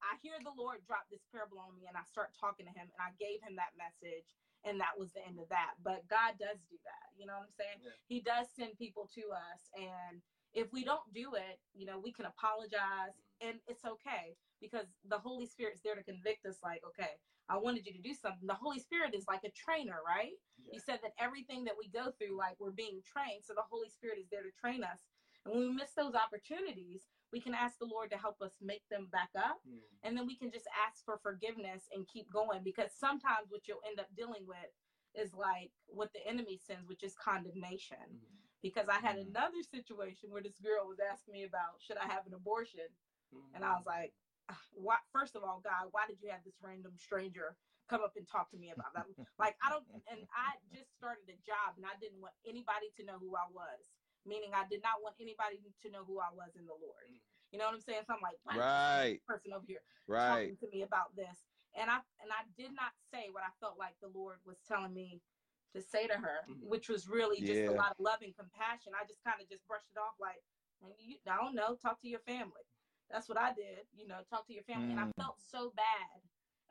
[0.04, 2.92] I hear the Lord drop this parable on me and I start talking to him
[2.92, 4.28] and I gave him that message
[4.68, 5.80] and that was the end of that.
[5.80, 7.08] But God does do that.
[7.16, 7.80] You know what I'm saying?
[7.80, 7.96] Yeah.
[8.12, 10.20] He does send people to us and
[10.54, 15.20] if we don't do it, you know, we can apologize and it's okay because the
[15.20, 17.20] Holy Spirit's there to convict us like, okay,
[17.50, 18.48] I wanted you to do something.
[18.48, 20.40] The Holy Spirit is like a trainer, right?
[20.64, 20.74] Yeah.
[20.74, 23.44] You said that everything that we go through, like we're being trained.
[23.44, 25.04] So the Holy Spirit is there to train us.
[25.44, 27.04] And when we miss those opportunities,
[27.36, 29.60] we can ask the Lord to help us make them back up.
[29.68, 29.84] Mm.
[30.08, 33.84] And then we can just ask for forgiveness and keep going because sometimes what you'll
[33.84, 34.72] end up dealing with
[35.12, 38.08] is like what the enemy sends, which is condemnation.
[38.08, 38.40] Mm.
[38.64, 39.28] Because I had mm.
[39.28, 42.88] another situation where this girl was asking me about should I have an abortion?
[43.56, 44.14] And I was like,
[44.76, 47.56] why, first of all, God, why did you have this random stranger
[47.88, 49.08] come up and talk to me about that?
[49.42, 53.02] like, I don't, and I just started a job and I didn't want anybody to
[53.08, 53.94] know who I was,
[54.28, 57.08] meaning I did not want anybody to know who I was in the Lord.
[57.08, 57.22] Mm.
[57.54, 58.02] You know what I'm saying?
[58.10, 60.50] So I'm like, right, person over here right.
[60.50, 61.46] talking to me about this,
[61.78, 64.90] and I and I did not say what I felt like the Lord was telling
[64.90, 65.22] me
[65.78, 66.66] to say to her, mm-hmm.
[66.66, 67.70] which was really just yeah.
[67.70, 68.94] a lot of love and compassion.
[68.98, 70.42] I just kind of just brushed it off like,
[71.30, 72.66] I don't know, talk to your family.
[73.14, 74.90] That's what I did, you know, talk to your family.
[74.90, 74.98] Mm.
[74.98, 75.22] And I mm.
[75.22, 76.18] felt so bad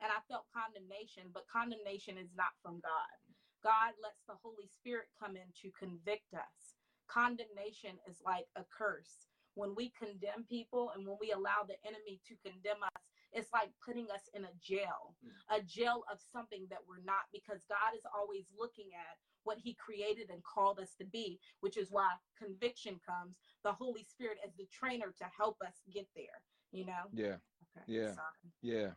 [0.03, 3.15] and I felt condemnation, but condemnation is not from God.
[3.63, 6.75] God lets the Holy Spirit come in to convict us.
[7.07, 9.31] Condemnation is like a curse.
[9.55, 13.71] When we condemn people and when we allow the enemy to condemn us, it's like
[13.79, 15.31] putting us in a jail, mm.
[15.47, 19.73] a jail of something that we're not, because God is always looking at what he
[19.73, 24.53] created and called us to be, which is why conviction comes, the Holy Spirit as
[24.57, 26.41] the trainer to help us get there,
[26.71, 27.09] you know?
[27.13, 27.37] Yeah.
[27.77, 27.85] Okay.
[27.87, 28.13] Yeah.
[28.13, 28.51] Sorry.
[28.61, 28.89] Yeah.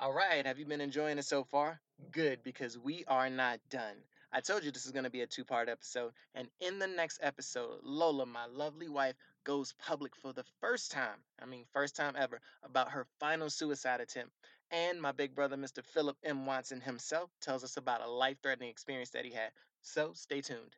[0.00, 0.46] All right.
[0.46, 1.80] Have you been enjoying it so far?
[2.10, 3.96] Good, because we are not done.
[4.32, 6.12] I told you this is going to be a two part episode.
[6.34, 9.14] And in the next episode, Lola, my lovely wife,
[9.44, 14.00] goes public for the first time, I mean, first time ever, about her final suicide
[14.00, 14.32] attempt.
[14.72, 15.84] And my big brother, Mr.
[15.84, 16.46] Philip M.
[16.46, 19.52] Watson himself, tells us about a life threatening experience that he had.
[19.82, 20.74] So stay tuned.